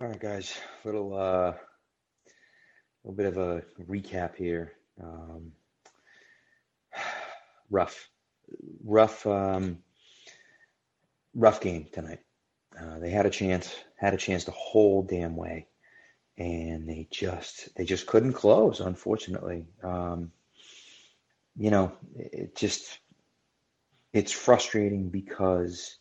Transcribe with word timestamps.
All 0.00 0.08
right, 0.08 0.18
guys. 0.18 0.56
Little 0.82 1.14
uh, 1.14 1.52
little 3.04 3.16
bit 3.16 3.26
of 3.26 3.36
a 3.36 3.62
recap 3.86 4.34
here. 4.34 4.72
Um, 4.98 5.52
rough, 7.70 8.08
rough, 8.82 9.26
um, 9.26 9.80
rough 11.34 11.60
game 11.60 11.86
tonight. 11.92 12.20
Uh, 12.80 12.98
they 12.98 13.10
had 13.10 13.26
a 13.26 13.30
chance, 13.30 13.74
had 13.94 14.14
a 14.14 14.16
chance 14.16 14.44
the 14.44 14.52
whole 14.52 15.02
damn 15.02 15.36
way, 15.36 15.66
and 16.38 16.88
they 16.88 17.06
just 17.10 17.68
they 17.76 17.84
just 17.84 18.06
couldn't 18.06 18.32
close. 18.32 18.80
Unfortunately, 18.80 19.66
um, 19.82 20.32
you 21.58 21.70
know, 21.70 21.92
it 22.16 22.56
just 22.56 23.00
it's 24.14 24.32
frustrating 24.32 25.10
because 25.10 25.98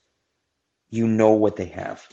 you 0.89 1.05
know 1.05 1.31
what 1.31 1.57
they 1.57 1.65
have, 1.65 2.07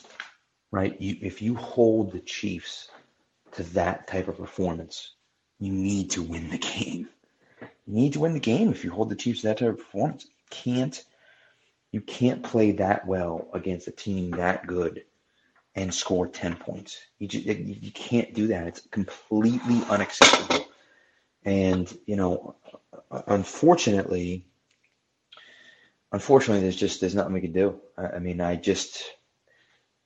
right? 0.70 1.00
You, 1.00 1.16
if 1.20 1.42
you 1.42 1.54
hold 1.54 2.12
the 2.12 2.20
Chiefs 2.20 2.88
to 3.52 3.62
that 3.74 4.06
type 4.06 4.28
of 4.28 4.38
performance, 4.38 5.12
you 5.58 5.72
need 5.72 6.10
to 6.12 6.22
win 6.22 6.50
the 6.50 6.58
game. 6.58 7.08
You 7.60 7.94
need 7.94 8.12
to 8.14 8.20
win 8.20 8.34
the 8.34 8.40
game 8.40 8.70
if 8.70 8.84
you 8.84 8.90
hold 8.90 9.10
the 9.10 9.16
Chiefs 9.16 9.40
to 9.40 9.48
that 9.48 9.58
type 9.58 9.70
of 9.70 9.78
performance. 9.78 10.24
You 10.24 10.30
can't 10.50 11.04
you 11.92 12.00
can't 12.02 12.42
play 12.42 12.72
that 12.72 13.06
well 13.06 13.48
against 13.54 13.88
a 13.88 13.92
team 13.92 14.32
that 14.32 14.66
good 14.66 15.04
and 15.76 15.94
score 15.94 16.26
10 16.26 16.56
points. 16.56 16.98
You, 17.18 17.28
just, 17.28 17.46
you 17.46 17.92
can't 17.92 18.34
do 18.34 18.48
that. 18.48 18.66
It's 18.66 18.80
completely 18.90 19.82
unacceptable. 19.88 20.66
And, 21.44 21.90
you 22.06 22.16
know, 22.16 22.56
unfortunately, 23.28 24.44
unfortunately, 26.12 26.62
there's 26.62 26.76
just, 26.76 27.00
there's 27.00 27.14
nothing 27.14 27.34
we 27.34 27.40
can 27.40 27.52
do. 27.52 27.80
I, 27.96 28.06
I 28.06 28.18
mean, 28.18 28.40
I 28.40 28.56
just, 28.56 29.04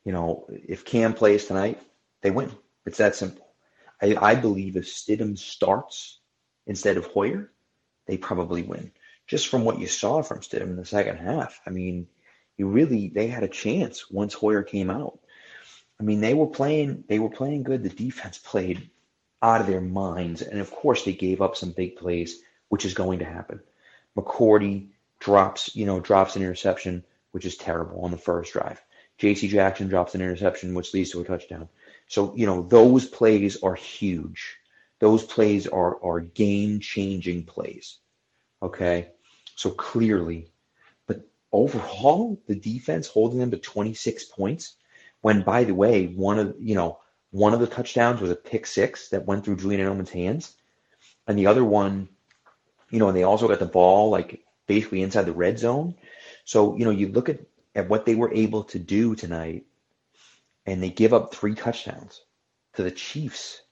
you 0.05 0.13
know, 0.13 0.47
if 0.49 0.85
Cam 0.85 1.15
plays 1.15 1.47
tonight, 1.47 1.81
they 2.23 2.31
win. 2.31 2.51
It's 2.87 2.99
that 2.99 3.17
simple. 3.17 3.47
I, 4.01 4.17
I 4.21 4.35
believe 4.35 4.77
if 4.77 4.87
Stidham 4.87 5.39
starts 5.39 6.20
instead 6.67 6.97
of 6.97 7.07
Hoyer, 7.07 7.51
they 8.07 8.17
probably 8.17 8.62
win. 8.62 8.92
Just 9.27 9.48
from 9.48 9.65
what 9.65 9.79
you 9.79 9.87
saw 9.87 10.23
from 10.23 10.41
Stidham 10.41 10.70
in 10.70 10.77
the 10.77 10.84
second 10.84 11.19
half, 11.19 11.61
I 11.67 11.70
mean, 11.70 12.09
you 12.57 12.69
really 12.69 13.09
they 13.09 13.29
had 13.29 13.42
a 13.42 13.48
chance 13.48 14.11
once 14.11 14.34
Hoyer 14.34 14.62
came 14.62 14.91
out. 14.91 15.19
I 15.98 16.03
mean, 16.03 16.20
they 16.20 16.35
were 16.35 16.47
playing 16.47 17.05
they 17.09 17.19
were 17.19 17.31
playing 17.31 17.62
good. 17.62 17.83
The 17.83 17.91
defense 17.91 18.39
played 18.39 18.91
out 19.42 19.61
of 19.61 19.67
their 19.67 19.81
minds, 19.81 20.42
and 20.42 20.61
of 20.61 20.70
course 20.70 21.05
they 21.05 21.12
gave 21.12 21.41
up 21.41 21.57
some 21.57 21.70
big 21.70 21.97
plays, 21.97 22.41
which 22.69 22.85
is 22.85 22.95
going 22.95 23.20
to 23.20 23.25
happen. 23.25 23.61
McCourty 24.17 24.89
drops, 25.19 25.75
you 25.77 25.87
know, 25.87 26.01
drops 26.01 26.37
an 26.37 26.42
interception, 26.42 27.05
which 27.31 27.45
is 27.45 27.57
terrible 27.57 28.01
on 28.05 28.11
the 28.11 28.19
first 28.19 28.53
drive. 28.53 28.83
J.C. 29.21 29.49
Jackson 29.49 29.89
drops 29.89 30.15
an 30.15 30.23
interception, 30.23 30.75
which 30.75 30.95
leads 30.95 31.11
to 31.11 31.21
a 31.21 31.25
touchdown. 31.25 31.69
So, 32.09 32.35
you 32.35 32.47
know, 32.47 32.63
those 32.63 33.07
plays 33.07 33.63
are 33.63 33.75
huge. 33.75 34.57
Those 34.99 35.25
plays 35.25 35.67
are, 35.67 36.03
are 36.03 36.21
game 36.21 36.81
changing 36.81 37.45
plays. 37.45 37.98
Okay. 38.63 39.09
So 39.57 39.71
clearly, 39.71 40.51
but 41.07 41.21
overall, 41.53 42.41
the 42.47 42.55
defense 42.55 43.09
holding 43.09 43.41
them 43.41 43.51
to 43.51 43.59
26 43.59 44.25
points 44.25 44.77
when, 45.21 45.43
by 45.43 45.65
the 45.65 45.75
way, 45.75 46.07
one 46.07 46.39
of, 46.39 46.57
you 46.59 46.75
know, 46.75 46.98
one 47.31 47.53
of 47.53 47.61
the 47.61 47.67
touchdowns 47.67 48.23
was 48.23 48.31
a 48.31 48.37
pick 48.37 48.67
six 48.67 49.11
that 49.11 49.27
went 49.27 49.45
through 49.45 49.57
Julian 49.57 49.87
Edelman's 49.87 50.11
hands. 50.11 50.57
And 51.27 51.39
the 51.39 51.47
other 51.47 51.65
one, 51.65 52.09
you 52.89 52.98
know, 52.98 53.09
and 53.09 53.17
they 53.17 53.25
also 53.25 53.48
got 53.48 53.59
the 53.59 53.67
ball 53.67 54.09
like 54.09 54.43
basically 54.67 55.03
inside 55.03 55.27
the 55.27 55.33
red 55.33 55.59
zone. 55.59 55.95
So, 56.45 56.75
you 56.77 56.87
know, 56.87 56.91
you 56.91 57.09
look 57.09 57.29
at, 57.29 57.41
at 57.81 57.89
what 57.89 58.06
they 58.06 58.14
were 58.14 58.33
able 58.34 58.64
to 58.64 58.78
do 58.78 59.17
tonight 59.17 59.64
and 60.67 60.83
they 60.83 60.91
give 60.91 61.12
up 61.12 61.34
three 61.34 61.55
touchdowns 61.55 62.23
to 62.75 62.83
the 62.83 62.91
Chiefs. 62.91 63.62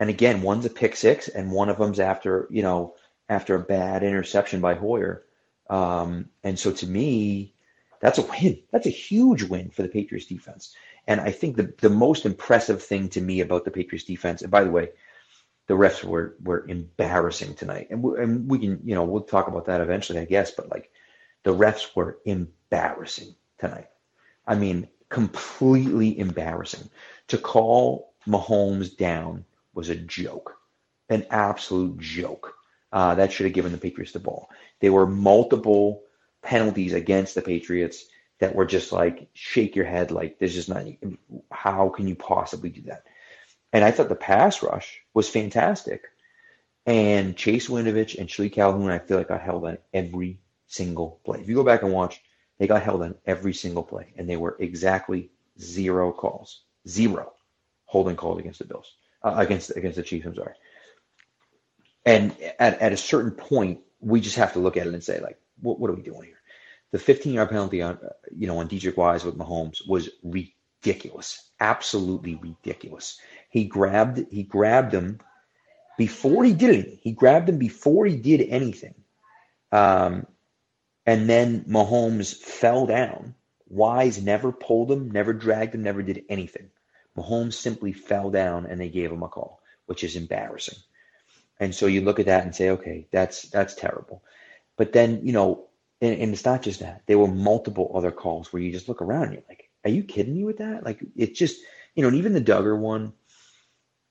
And 0.00 0.10
again, 0.10 0.42
one's 0.42 0.66
a 0.66 0.70
pick 0.70 0.96
six, 0.96 1.28
and 1.28 1.50
one 1.50 1.70
of 1.70 1.78
them's 1.78 2.00
after 2.00 2.46
you 2.50 2.62
know 2.62 2.94
after 3.28 3.54
a 3.54 3.60
bad 3.64 4.02
interception 4.02 4.60
by 4.60 4.74
Hoyer. 4.74 5.24
Um, 5.70 6.28
and 6.44 6.58
so 6.58 6.70
to 6.72 6.86
me, 6.86 7.54
that's 8.00 8.18
a 8.18 8.22
win. 8.22 8.62
That's 8.72 8.86
a 8.86 8.90
huge 8.90 9.44
win 9.44 9.70
for 9.70 9.82
the 9.82 9.88
Patriots 9.88 10.26
defense. 10.26 10.74
And 11.06 11.20
I 11.20 11.30
think 11.30 11.56
the 11.56 11.72
the 11.80 11.90
most 11.90 12.26
impressive 12.26 12.82
thing 12.82 13.08
to 13.10 13.20
me 13.22 13.40
about 13.40 13.64
the 13.64 13.70
Patriots 13.70 14.04
defense, 14.04 14.42
and 14.42 14.50
by 14.50 14.64
the 14.64 14.70
way, 14.70 14.90
the 15.68 15.74
refs 15.74 16.04
were 16.04 16.36
were 16.42 16.66
embarrassing 16.68 17.54
tonight, 17.54 17.88
and 17.90 18.02
we, 18.02 18.22
and 18.22 18.50
we 18.50 18.58
can 18.58 18.80
you 18.84 18.94
know 18.94 19.04
we'll 19.04 19.22
talk 19.22 19.48
about 19.48 19.66
that 19.66 19.80
eventually, 19.80 20.18
I 20.20 20.26
guess. 20.26 20.50
But 20.50 20.70
like 20.70 20.90
the 21.46 21.54
refs 21.54 21.94
were 21.94 22.18
embarrassing 22.24 23.32
tonight. 23.60 23.86
I 24.48 24.56
mean, 24.56 24.88
completely 25.10 26.18
embarrassing. 26.18 26.90
To 27.28 27.38
call 27.38 28.14
Mahomes 28.26 28.96
down 28.96 29.44
was 29.72 29.88
a 29.88 29.94
joke, 29.94 30.56
an 31.08 31.24
absolute 31.30 32.00
joke. 32.00 32.52
Uh, 32.90 33.14
that 33.14 33.30
should 33.30 33.46
have 33.46 33.52
given 33.52 33.70
the 33.70 33.78
Patriots 33.78 34.10
the 34.10 34.18
ball. 34.18 34.50
There 34.80 34.92
were 34.92 35.06
multiple 35.06 36.02
penalties 36.42 36.94
against 36.94 37.36
the 37.36 37.42
Patriots 37.42 38.06
that 38.40 38.56
were 38.56 38.66
just 38.66 38.90
like 38.90 39.28
shake 39.32 39.76
your 39.76 39.84
head, 39.84 40.10
like 40.10 40.40
this 40.40 40.56
is 40.56 40.68
not. 40.68 40.84
How 41.52 41.90
can 41.90 42.08
you 42.08 42.16
possibly 42.16 42.70
do 42.70 42.82
that? 42.82 43.04
And 43.72 43.84
I 43.84 43.92
thought 43.92 44.08
the 44.08 44.16
pass 44.16 44.64
rush 44.64 45.00
was 45.14 45.28
fantastic. 45.28 46.06
And 46.86 47.36
Chase 47.36 47.68
Winovich 47.68 48.18
and 48.18 48.28
Shilique 48.28 48.54
Calhoun, 48.54 48.90
I 48.90 48.98
feel 48.98 49.18
like 49.18 49.28
got 49.28 49.40
held 49.40 49.64
on 49.64 49.78
every 49.94 50.40
single 50.66 51.20
play. 51.24 51.40
If 51.40 51.48
you 51.48 51.54
go 51.54 51.64
back 51.64 51.82
and 51.82 51.92
watch 51.92 52.20
they 52.58 52.66
got 52.66 52.82
held 52.82 53.02
on 53.02 53.14
every 53.26 53.52
single 53.52 53.82
play, 53.82 54.12
and 54.16 54.28
they 54.28 54.36
were 54.36 54.56
exactly 54.60 55.30
zero 55.60 56.12
calls, 56.12 56.62
zero 56.88 57.32
holding 57.84 58.16
calls 58.16 58.38
against 58.38 58.58
the 58.58 58.64
Bills, 58.64 58.94
uh, 59.22 59.34
against 59.36 59.76
against 59.76 59.96
the 59.96 60.02
Chiefs. 60.02 60.26
I'm 60.26 60.34
sorry. 60.34 60.54
And 62.04 62.34
at, 62.58 62.80
at 62.80 62.92
a 62.92 62.96
certain 62.96 63.32
point, 63.32 63.80
we 64.00 64.20
just 64.20 64.36
have 64.36 64.52
to 64.54 64.58
look 64.58 64.76
at 64.76 64.86
it 64.86 64.94
and 64.94 65.02
say, 65.02 65.20
like, 65.20 65.38
what, 65.60 65.80
what 65.80 65.90
are 65.90 65.94
we 65.94 66.02
doing 66.02 66.22
here? 66.22 66.38
The 66.92 66.98
15 66.98 67.34
yard 67.34 67.50
penalty 67.50 67.82
on, 67.82 67.98
uh, 68.02 68.10
you 68.34 68.46
know, 68.46 68.58
on 68.58 68.68
Deatrich 68.68 68.96
Wise 68.96 69.24
with 69.24 69.36
Mahomes 69.36 69.86
was 69.86 70.08
ridiculous, 70.22 71.50
absolutely 71.60 72.36
ridiculous. 72.36 73.18
He 73.50 73.64
grabbed 73.64 74.24
he 74.30 74.44
grabbed 74.44 74.94
him 74.94 75.20
before 75.98 76.44
he 76.44 76.54
did 76.54 76.70
anything. 76.70 76.98
He 77.02 77.12
grabbed 77.12 77.48
him 77.48 77.58
before 77.58 78.06
he 78.06 78.16
did 78.16 78.40
anything. 78.48 78.94
Um, 79.72 80.26
and 81.06 81.28
then 81.28 81.64
Mahomes 81.64 82.36
fell 82.36 82.86
down. 82.86 83.34
Wise 83.68 84.22
never 84.22 84.52
pulled 84.52 84.90
him, 84.90 85.10
never 85.10 85.32
dragged 85.32 85.74
him, 85.74 85.82
never 85.82 86.02
did 86.02 86.24
anything. 86.28 86.70
Mahomes 87.16 87.54
simply 87.54 87.92
fell 87.92 88.30
down 88.30 88.66
and 88.66 88.80
they 88.80 88.88
gave 88.88 89.10
him 89.10 89.22
a 89.22 89.28
call, 89.28 89.60
which 89.86 90.04
is 90.04 90.16
embarrassing. 90.16 90.78
And 91.58 91.74
so 91.74 91.86
you 91.86 92.02
look 92.02 92.20
at 92.20 92.26
that 92.26 92.44
and 92.44 92.54
say, 92.54 92.70
okay, 92.70 93.06
that's 93.10 93.42
that's 93.48 93.74
terrible. 93.74 94.22
But 94.76 94.92
then, 94.92 95.24
you 95.24 95.32
know, 95.32 95.68
and, 96.00 96.20
and 96.20 96.32
it's 96.32 96.44
not 96.44 96.62
just 96.62 96.80
that. 96.80 97.02
There 97.06 97.18
were 97.18 97.28
multiple 97.28 97.92
other 97.94 98.10
calls 98.10 98.52
where 98.52 98.60
you 98.60 98.70
just 98.72 98.88
look 98.88 99.00
around 99.00 99.24
and 99.24 99.32
you're 99.34 99.42
like, 99.48 99.70
are 99.84 99.90
you 99.90 100.02
kidding 100.02 100.34
me 100.34 100.44
with 100.44 100.58
that? 100.58 100.84
Like 100.84 101.00
it's 101.16 101.38
just, 101.38 101.60
you 101.94 102.02
know, 102.02 102.08
and 102.08 102.18
even 102.18 102.34
the 102.34 102.40
Dugger 102.40 102.78
one, 102.78 103.14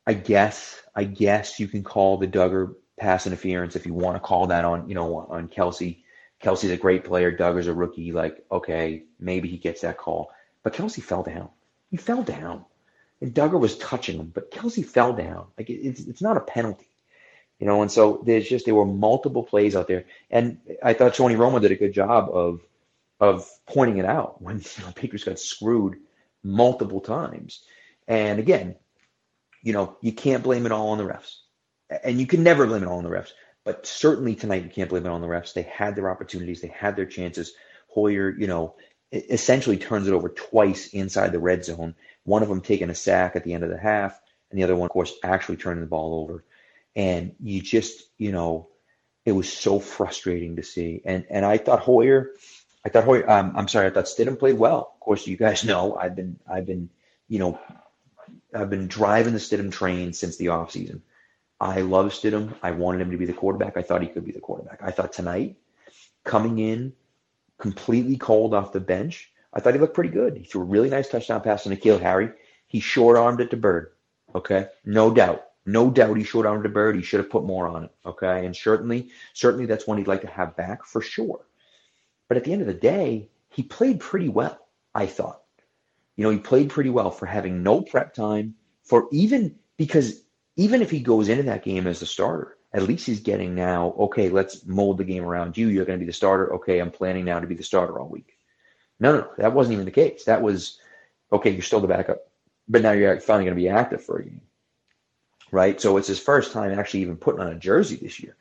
I 0.07 0.13
guess, 0.13 0.81
I 0.95 1.03
guess 1.03 1.59
you 1.59 1.67
can 1.67 1.83
call 1.83 2.17
the 2.17 2.27
Dugger 2.27 2.73
pass 2.97 3.27
interference 3.27 3.75
if 3.75 3.85
you 3.85 3.93
want 3.93 4.15
to 4.15 4.21
call 4.21 4.47
that 4.47 4.65
on, 4.65 4.89
you 4.89 4.95
know, 4.95 5.17
on 5.29 5.49
Kelce 5.49 6.03
Kelce's 6.43 6.71
a 6.71 6.77
great 6.77 7.03
player. 7.03 7.35
Dugger's 7.35 7.67
a 7.67 7.73
rookie. 7.73 8.11
Like, 8.11 8.45
okay, 8.51 9.03
maybe 9.19 9.47
he 9.47 9.57
gets 9.57 9.81
that 9.81 9.97
call. 9.97 10.31
But 10.63 10.73
Kelce 10.73 11.01
fell 11.01 11.23
down. 11.23 11.49
He 11.89 11.97
fell 11.97 12.23
down. 12.23 12.65
And 13.21 13.33
Dugger 13.33 13.59
was 13.59 13.77
touching 13.77 14.19
him, 14.19 14.31
but 14.33 14.51
Kelce 14.51 14.85
fell 14.85 15.13
down. 15.13 15.47
Like, 15.57 15.69
it's, 15.69 16.01
it's 16.01 16.21
not 16.21 16.37
a 16.37 16.41
penalty. 16.41 16.87
You 17.59 17.67
know, 17.67 17.81
and 17.81 17.91
so 17.91 18.21
there's 18.25 18.47
just, 18.47 18.65
there 18.65 18.75
were 18.75 18.85
multiple 18.85 19.43
plays 19.43 19.75
out 19.75 19.87
there. 19.87 20.05
And 20.29 20.59
I 20.83 20.93
thought 20.93 21.13
Tony 21.13 21.35
Romo 21.35 21.61
did 21.61 21.71
a 21.71 21.75
good 21.75 21.93
job 21.93 22.29
of, 22.29 22.61
of 23.19 23.49
pointing 23.65 23.97
it 23.97 24.05
out 24.05 24.41
when 24.41 24.57
you 24.77 24.83
know, 24.83 24.91
Patriots 24.93 25.23
got 25.23 25.39
screwed 25.39 25.95
multiple 26.43 26.99
times. 26.99 27.61
And 28.07 28.39
again, 28.39 28.75
you 29.63 29.73
know, 29.73 29.97
you 30.01 30.11
can't 30.11 30.43
blame 30.43 30.65
it 30.65 30.71
all 30.71 30.89
on 30.89 30.97
the 30.97 31.05
refs. 31.05 31.37
And 32.03 32.19
you 32.19 32.27
can 32.27 32.43
never 32.43 32.67
blame 32.67 32.83
it 32.83 32.87
all 32.87 32.97
on 32.97 33.03
the 33.03 33.09
refs. 33.09 33.31
But 33.65 33.85
certainly 33.87 34.35
tonight, 34.35 34.63
you 34.63 34.69
can't 34.69 34.89
blame 34.89 35.05
it 35.05 35.09
on 35.09 35.21
the 35.21 35.27
refs. 35.27 35.53
They 35.53 35.63
had 35.63 35.95
their 35.95 36.09
opportunities, 36.09 36.61
they 36.61 36.67
had 36.69 36.95
their 36.95 37.07
chances. 37.07 37.53
Hoyer, 37.89 38.29
you 38.29 38.47
know, 38.47 38.75
essentially 39.11 39.77
turns 39.77 40.07
it 40.07 40.13
over 40.13 40.29
twice 40.29 40.87
inside 40.89 41.31
the 41.31 41.39
red 41.39 41.65
zone. 41.65 41.95
One 42.23 42.43
of 42.43 42.49
them 42.49 42.61
taking 42.61 42.89
a 42.89 42.95
sack 42.95 43.35
at 43.35 43.43
the 43.43 43.53
end 43.53 43.63
of 43.63 43.69
the 43.69 43.77
half, 43.77 44.19
and 44.49 44.59
the 44.59 44.63
other 44.63 44.75
one, 44.75 44.85
of 44.85 44.91
course, 44.91 45.13
actually 45.23 45.57
turning 45.57 45.81
the 45.81 45.87
ball 45.87 46.21
over. 46.23 46.43
And 46.95 47.35
you 47.41 47.61
just, 47.61 48.03
you 48.17 48.31
know, 48.31 48.69
it 49.25 49.31
was 49.31 49.51
so 49.51 49.79
frustrating 49.79 50.57
to 50.57 50.63
see. 50.63 51.01
And 51.03 51.25
and 51.29 51.43
I 51.43 51.57
thought 51.57 51.79
Hoyer, 51.79 52.31
I 52.85 52.89
thought 52.89 53.03
Hoyer, 53.03 53.29
um, 53.29 53.53
I'm 53.55 53.67
sorry, 53.67 53.87
I 53.87 53.89
thought 53.89 54.05
Stidham 54.05 54.37
played 54.37 54.57
well. 54.57 54.93
Of 54.93 54.99
course, 54.99 55.25
you 55.25 55.37
guys 55.37 55.63
know 55.65 55.95
I've 55.95 56.15
been 56.15 56.39
I've 56.47 56.67
been, 56.67 56.89
you 57.27 57.39
know, 57.39 57.59
I've 58.53 58.69
been 58.69 58.87
driving 58.87 59.33
the 59.33 59.39
Stidham 59.39 59.71
train 59.71 60.13
since 60.13 60.37
the 60.37 60.47
offseason. 60.47 61.01
I 61.59 61.81
love 61.81 62.07
Stidham. 62.07 62.55
I 62.61 62.71
wanted 62.71 63.01
him 63.01 63.11
to 63.11 63.17
be 63.17 63.25
the 63.25 63.33
quarterback. 63.33 63.77
I 63.77 63.81
thought 63.81 64.01
he 64.01 64.07
could 64.07 64.25
be 64.25 64.31
the 64.31 64.39
quarterback. 64.39 64.79
I 64.81 64.91
thought 64.91 65.13
tonight, 65.13 65.55
coming 66.23 66.59
in 66.59 66.93
completely 67.57 68.17
cold 68.17 68.53
off 68.53 68.73
the 68.73 68.79
bench, 68.79 69.31
I 69.53 69.59
thought 69.59 69.73
he 69.73 69.79
looked 69.79 69.93
pretty 69.93 70.09
good. 70.09 70.35
He 70.35 70.43
threw 70.43 70.61
a 70.61 70.65
really 70.65 70.89
nice 70.89 71.07
touchdown 71.07 71.41
pass 71.41 71.63
to 71.63 71.69
N'Keal 71.69 72.01
Harry. 72.01 72.29
He 72.67 72.79
short 72.81 73.17
armed 73.17 73.39
it 73.39 73.51
to 73.51 73.57
Byrd. 73.57 73.91
Okay, 74.33 74.67
no 74.83 75.13
doubt, 75.13 75.45
no 75.65 75.89
doubt 75.89 76.17
he 76.17 76.25
short 76.25 76.45
armed 76.45 76.63
to 76.63 76.69
Byrd. 76.69 76.97
He 76.97 77.01
should 77.01 77.21
have 77.21 77.29
put 77.29 77.45
more 77.45 77.67
on 77.67 77.85
it. 77.85 77.91
Okay, 78.05 78.45
and 78.45 78.53
certainly, 78.53 79.09
certainly 79.33 79.65
that's 79.65 79.87
one 79.87 79.97
he'd 79.97 80.07
like 80.07 80.21
to 80.21 80.27
have 80.27 80.57
back 80.57 80.83
for 80.83 81.01
sure. 81.01 81.45
But 82.27 82.35
at 82.35 82.43
the 82.43 82.51
end 82.51 82.61
of 82.61 82.67
the 82.67 82.73
day, 82.73 83.29
he 83.49 83.63
played 83.63 84.01
pretty 84.01 84.27
well. 84.27 84.59
I 84.93 85.05
thought. 85.05 85.41
You 86.17 86.23
know, 86.23 86.31
he 86.31 86.39
played 86.39 86.69
pretty 86.69 86.89
well 86.89 87.11
for 87.11 87.25
having 87.25 87.63
no 87.63 87.81
prep 87.81 88.13
time, 88.13 88.55
for 88.83 89.07
even 89.11 89.55
because 89.77 90.21
even 90.57 90.81
if 90.81 90.89
he 90.89 90.99
goes 90.99 91.29
into 91.29 91.43
that 91.43 91.63
game 91.63 91.87
as 91.87 91.99
the 91.99 92.05
starter, 92.05 92.55
at 92.73 92.83
least 92.83 93.05
he's 93.05 93.21
getting 93.21 93.55
now, 93.55 93.93
okay, 93.97 94.29
let's 94.29 94.65
mold 94.65 94.97
the 94.97 95.03
game 95.03 95.23
around 95.23 95.57
you. 95.57 95.67
You're 95.67 95.85
going 95.85 95.99
to 95.99 96.03
be 96.03 96.09
the 96.09 96.13
starter. 96.13 96.55
Okay, 96.55 96.79
I'm 96.79 96.91
planning 96.91 97.25
now 97.25 97.39
to 97.39 97.47
be 97.47 97.55
the 97.55 97.63
starter 97.63 97.99
all 97.99 98.09
week. 98.09 98.37
No, 98.99 99.17
no, 99.17 99.29
that 99.37 99.53
wasn't 99.53 99.73
even 99.73 99.85
the 99.85 99.91
case. 99.91 100.25
That 100.25 100.41
was, 100.41 100.79
okay, 101.31 101.51
you're 101.51 101.61
still 101.61 101.81
the 101.81 101.87
backup, 101.87 102.27
but 102.67 102.81
now 102.81 102.91
you're 102.91 103.19
finally 103.19 103.45
going 103.45 103.55
to 103.55 103.61
be 103.61 103.69
active 103.69 104.03
for 104.03 104.19
a 104.19 104.23
game. 104.23 104.41
Right? 105.51 105.79
So 105.79 105.97
it's 105.97 106.07
his 106.07 106.19
first 106.19 106.51
time 106.51 106.77
actually 106.77 107.01
even 107.01 107.17
putting 107.17 107.41
on 107.41 107.47
a 107.47 107.55
jersey 107.55 107.97
this 107.97 108.19
year. 108.19 108.35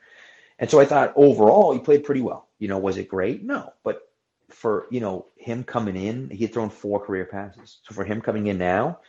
And 0.57 0.69
so 0.69 0.79
I 0.79 0.85
thought 0.85 1.13
overall 1.15 1.73
he 1.73 1.79
played 1.79 2.03
pretty 2.03 2.21
well. 2.21 2.47
You 2.59 2.67
know, 2.67 2.77
was 2.77 2.97
it 2.97 3.09
great? 3.09 3.43
No. 3.43 3.73
But 3.83 4.01
for, 4.49 4.87
you 4.89 5.01
know, 5.01 5.27
him 5.37 5.63
coming 5.63 5.95
in, 5.95 6.29
he 6.29 6.43
had 6.43 6.53
thrown 6.53 6.69
four 6.69 6.99
career 6.99 7.25
passes. 7.25 7.79
So 7.83 7.93
for 7.93 8.03
him 8.03 8.21
coming 8.21 8.47
in 8.47 8.57
now 8.57 8.99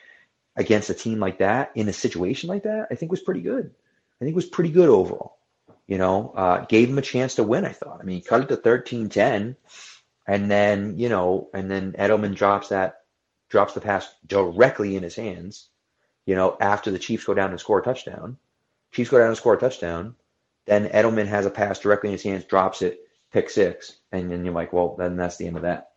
against 0.56 0.90
a 0.90 0.94
team 0.94 1.20
like 1.20 1.38
that, 1.38 1.72
in 1.74 1.88
a 1.88 1.92
situation 1.92 2.48
like 2.48 2.64
that, 2.64 2.88
I 2.90 2.94
think 2.94 3.10
was 3.10 3.20
pretty 3.20 3.42
good. 3.42 3.70
I 4.20 4.24
think 4.24 4.32
it 4.32 4.36
was 4.36 4.46
pretty 4.46 4.70
good 4.70 4.88
overall. 4.88 5.36
You 5.86 5.98
know, 5.98 6.32
uh, 6.34 6.64
gave 6.64 6.88
him 6.88 6.98
a 6.98 7.02
chance 7.02 7.36
to 7.36 7.44
win, 7.44 7.64
I 7.64 7.72
thought. 7.72 8.00
I 8.00 8.04
mean, 8.04 8.22
cut 8.22 8.42
it 8.42 8.48
to 8.48 8.56
13 8.56 9.08
10. 9.08 9.56
And 10.26 10.50
then, 10.50 10.98
you 10.98 11.08
know, 11.08 11.48
and 11.54 11.70
then 11.70 11.92
Edelman 11.92 12.34
drops 12.34 12.68
that, 12.68 13.02
drops 13.48 13.74
the 13.74 13.80
pass 13.80 14.12
directly 14.26 14.96
in 14.96 15.04
his 15.04 15.14
hands, 15.14 15.68
you 16.24 16.34
know, 16.34 16.56
after 16.60 16.90
the 16.90 16.98
Chiefs 16.98 17.24
go 17.24 17.34
down 17.34 17.50
and 17.50 17.60
score 17.60 17.78
a 17.78 17.84
touchdown. 17.84 18.36
Chiefs 18.92 19.10
go 19.10 19.18
down 19.18 19.28
and 19.28 19.36
score 19.36 19.54
a 19.54 19.58
touchdown. 19.58 20.16
Then 20.64 20.88
Edelman 20.88 21.28
has 21.28 21.46
a 21.46 21.50
pass 21.50 21.78
directly 21.78 22.08
in 22.08 22.14
his 22.14 22.24
hands, 22.24 22.44
drops 22.44 22.82
it, 22.82 22.98
pick 23.32 23.50
six. 23.50 23.96
And 24.10 24.32
then 24.32 24.44
you're 24.44 24.54
like, 24.54 24.72
well, 24.72 24.96
then 24.98 25.16
that's 25.16 25.36
the 25.36 25.46
end 25.46 25.56
of 25.56 25.62
that, 25.62 25.92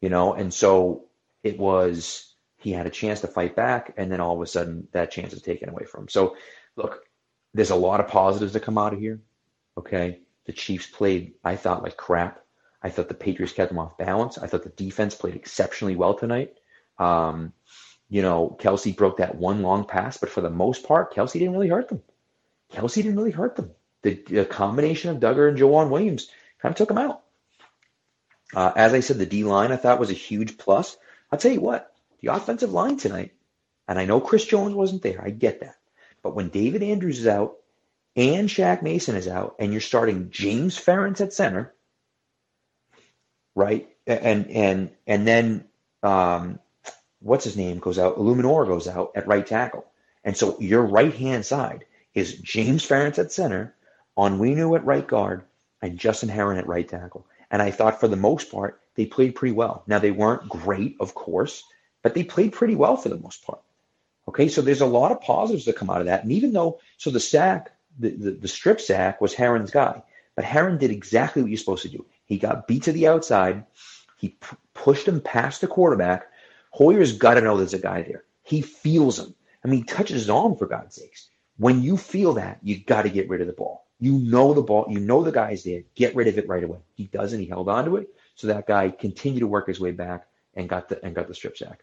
you 0.00 0.08
know? 0.08 0.34
And 0.34 0.54
so 0.54 1.06
it 1.42 1.58
was, 1.58 2.33
he 2.64 2.72
had 2.72 2.86
a 2.86 2.90
chance 2.90 3.20
to 3.20 3.28
fight 3.28 3.54
back. 3.54 3.92
And 3.96 4.10
then 4.10 4.20
all 4.20 4.34
of 4.34 4.42
a 4.42 4.46
sudden 4.46 4.88
that 4.92 5.10
chance 5.10 5.32
is 5.32 5.42
taken 5.42 5.68
away 5.68 5.84
from 5.84 6.04
him. 6.04 6.08
So 6.08 6.36
look, 6.76 7.04
there's 7.52 7.70
a 7.70 7.76
lot 7.76 8.00
of 8.00 8.08
positives 8.08 8.54
that 8.54 8.64
come 8.64 8.78
out 8.78 8.94
of 8.94 8.98
here. 8.98 9.20
Okay. 9.76 10.20
The 10.46 10.52
Chiefs 10.52 10.86
played, 10.86 11.34
I 11.44 11.56
thought, 11.56 11.82
like 11.82 11.96
crap. 11.96 12.40
I 12.82 12.90
thought 12.90 13.08
the 13.08 13.14
Patriots 13.14 13.54
kept 13.54 13.70
them 13.70 13.78
off 13.78 13.96
balance. 13.96 14.36
I 14.38 14.46
thought 14.46 14.62
the 14.62 14.70
defense 14.70 15.14
played 15.14 15.36
exceptionally 15.36 15.96
well 15.96 16.14
tonight. 16.14 16.54
Um, 16.98 17.52
you 18.10 18.22
know, 18.22 18.56
Kelce 18.60 18.94
broke 18.94 19.18
that 19.18 19.36
one 19.36 19.62
long 19.62 19.86
pass, 19.86 20.18
but 20.18 20.28
for 20.28 20.40
the 20.40 20.50
most 20.50 20.86
part, 20.86 21.14
Kelce 21.14 21.32
didn't 21.34 21.52
really 21.52 21.68
hurt 21.68 21.88
them. 21.88 22.02
Kelce 22.72 22.96
didn't 22.96 23.16
really 23.16 23.30
hurt 23.30 23.56
them. 23.56 23.70
The, 24.02 24.22
the 24.26 24.44
combination 24.44 25.10
of 25.10 25.18
Dugger 25.18 25.48
and 25.48 25.58
Joejuan 25.58 25.88
Williams 25.88 26.28
kind 26.60 26.72
of 26.72 26.76
took 26.76 26.88
them 26.88 26.98
out. 26.98 27.22
Uh, 28.54 28.72
as 28.76 28.92
I 28.92 29.00
said, 29.00 29.18
the 29.18 29.26
D 29.26 29.44
line 29.44 29.72
I 29.72 29.76
thought 29.76 29.98
was 29.98 30.10
a 30.10 30.14
huge 30.14 30.58
plus. 30.58 30.96
I'll 31.32 31.38
tell 31.38 31.52
you 31.52 31.60
what, 31.60 31.93
the 32.24 32.34
offensive 32.34 32.72
line 32.72 32.96
tonight, 32.96 33.32
and 33.86 33.98
I 33.98 34.06
know 34.06 34.20
Chris 34.20 34.44
Jones 34.46 34.74
wasn't 34.74 35.02
there. 35.02 35.22
I 35.22 35.30
get 35.30 35.60
that. 35.60 35.76
But 36.22 36.34
when 36.34 36.48
David 36.48 36.82
Andrews 36.82 37.20
is 37.20 37.26
out 37.26 37.56
and 38.16 38.48
Shaq 38.48 38.82
Mason 38.82 39.14
is 39.14 39.28
out, 39.28 39.56
and 39.58 39.72
you're 39.72 39.80
starting 39.80 40.30
James 40.30 40.78
Ferentz 40.78 41.20
at 41.20 41.32
center, 41.32 41.74
right? 43.54 43.88
And 44.06 44.50
and 44.50 44.90
and 45.06 45.26
then 45.26 45.64
um, 46.02 46.60
what's 47.20 47.44
his 47.44 47.56
name 47.56 47.78
goes 47.78 47.98
out. 47.98 48.16
Eluemunor 48.16 48.66
goes 48.66 48.88
out 48.88 49.12
at 49.14 49.26
right 49.26 49.46
tackle, 49.46 49.84
and 50.24 50.36
so 50.36 50.58
your 50.60 50.82
right 50.82 51.14
hand 51.14 51.44
side 51.44 51.84
is 52.14 52.38
James 52.38 52.86
Ferentz 52.86 53.18
at 53.18 53.32
center, 53.32 53.74
Onwenu 54.16 54.76
at 54.76 54.84
right 54.86 55.06
guard, 55.06 55.42
and 55.82 55.98
Justin 55.98 56.30
Herron 56.30 56.58
at 56.58 56.66
right 56.66 56.88
tackle. 56.88 57.26
And 57.50 57.60
I 57.60 57.70
thought 57.70 58.00
for 58.00 58.08
the 58.08 58.16
most 58.16 58.50
part 58.50 58.80
they 58.94 59.04
played 59.04 59.34
pretty 59.34 59.52
well. 59.52 59.82
Now 59.86 59.98
they 59.98 60.10
weren't 60.10 60.48
great, 60.48 60.96
of 61.00 61.14
course, 61.14 61.64
but 62.04 62.14
they 62.14 62.22
played 62.22 62.52
pretty 62.52 62.76
well 62.76 62.96
for 62.96 63.08
the 63.08 63.16
most 63.16 63.44
part. 63.44 63.60
Okay, 64.28 64.46
so 64.46 64.60
there's 64.60 64.82
a 64.82 64.86
lot 64.86 65.10
of 65.10 65.20
positives 65.22 65.64
that 65.64 65.76
come 65.76 65.90
out 65.90 66.00
of 66.00 66.06
that. 66.06 66.22
And 66.22 66.30
even 66.30 66.52
though, 66.52 66.78
so 66.98 67.10
the 67.10 67.18
sack, 67.18 67.72
the, 67.98 68.10
the, 68.10 68.30
the 68.32 68.48
strip 68.48 68.80
sack 68.80 69.20
was 69.20 69.34
Herron's 69.34 69.70
guy, 69.70 70.02
but 70.36 70.44
Herron 70.44 70.78
did 70.78 70.90
exactly 70.90 71.42
what 71.42 71.50
you're 71.50 71.58
supposed 71.58 71.82
to 71.82 71.88
do. 71.88 72.04
He 72.26 72.38
got 72.38 72.68
beat 72.68 72.84
to 72.84 72.92
the 72.92 73.08
outside. 73.08 73.64
He 74.18 74.28
p- 74.28 74.56
pushed 74.74 75.08
him 75.08 75.20
past 75.20 75.62
the 75.62 75.66
quarterback. 75.66 76.26
Hoyer's 76.70 77.16
got 77.16 77.34
to 77.34 77.40
know 77.40 77.56
there's 77.56 77.74
a 77.74 77.78
guy 77.78 78.02
there. 78.02 78.24
He 78.42 78.60
feels 78.60 79.18
him. 79.18 79.34
I 79.64 79.68
mean, 79.68 79.80
he 79.80 79.84
touches 79.84 80.22
his 80.22 80.30
arm 80.30 80.56
for 80.56 80.66
God's 80.66 80.96
sakes. 80.96 81.28
When 81.56 81.82
you 81.82 81.96
feel 81.96 82.34
that, 82.34 82.58
you 82.62 82.80
got 82.84 83.02
to 83.02 83.10
get 83.10 83.30
rid 83.30 83.40
of 83.40 83.46
the 83.46 83.52
ball. 83.54 83.86
You 83.98 84.18
know 84.18 84.52
the 84.52 84.62
ball. 84.62 84.86
You 84.90 85.00
know 85.00 85.22
the 85.22 85.32
guy's 85.32 85.64
there. 85.64 85.84
Get 85.94 86.14
rid 86.14 86.28
of 86.28 86.36
it 86.36 86.48
right 86.48 86.64
away. 86.64 86.80
He 86.96 87.04
doesn't. 87.04 87.40
He 87.40 87.46
held 87.46 87.70
on 87.70 87.86
to 87.86 87.96
it. 87.96 88.08
So 88.34 88.48
that 88.48 88.66
guy 88.66 88.90
continued 88.90 89.40
to 89.40 89.46
work 89.46 89.68
his 89.68 89.80
way 89.80 89.92
back 89.92 90.26
and 90.56 90.68
got 90.68 90.88
the 90.88 91.04
and 91.04 91.14
got 91.14 91.28
the 91.28 91.34
strip 91.34 91.56
sack. 91.56 91.80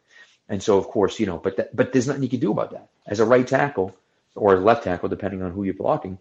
And 0.50 0.62
so, 0.62 0.78
of 0.78 0.88
course, 0.88 1.20
you 1.20 1.26
know, 1.26 1.38
but 1.38 1.76
but 1.76 1.94
there's 1.94 2.08
nothing 2.08 2.24
you 2.24 2.30
can 2.30 2.40
do 2.40 2.52
about 2.52 2.72
that. 2.72 2.90
As 3.08 3.20
a 3.20 3.26
right 3.26 3.48
tackle 3.48 3.96
or 4.36 4.56
a 4.56 4.60
left 4.60 4.84
tackle, 4.84 5.10
depending 5.10 5.42
on 5.42 5.52
who 5.52 5.64
you're 5.64 5.74
blocking, 5.74 6.18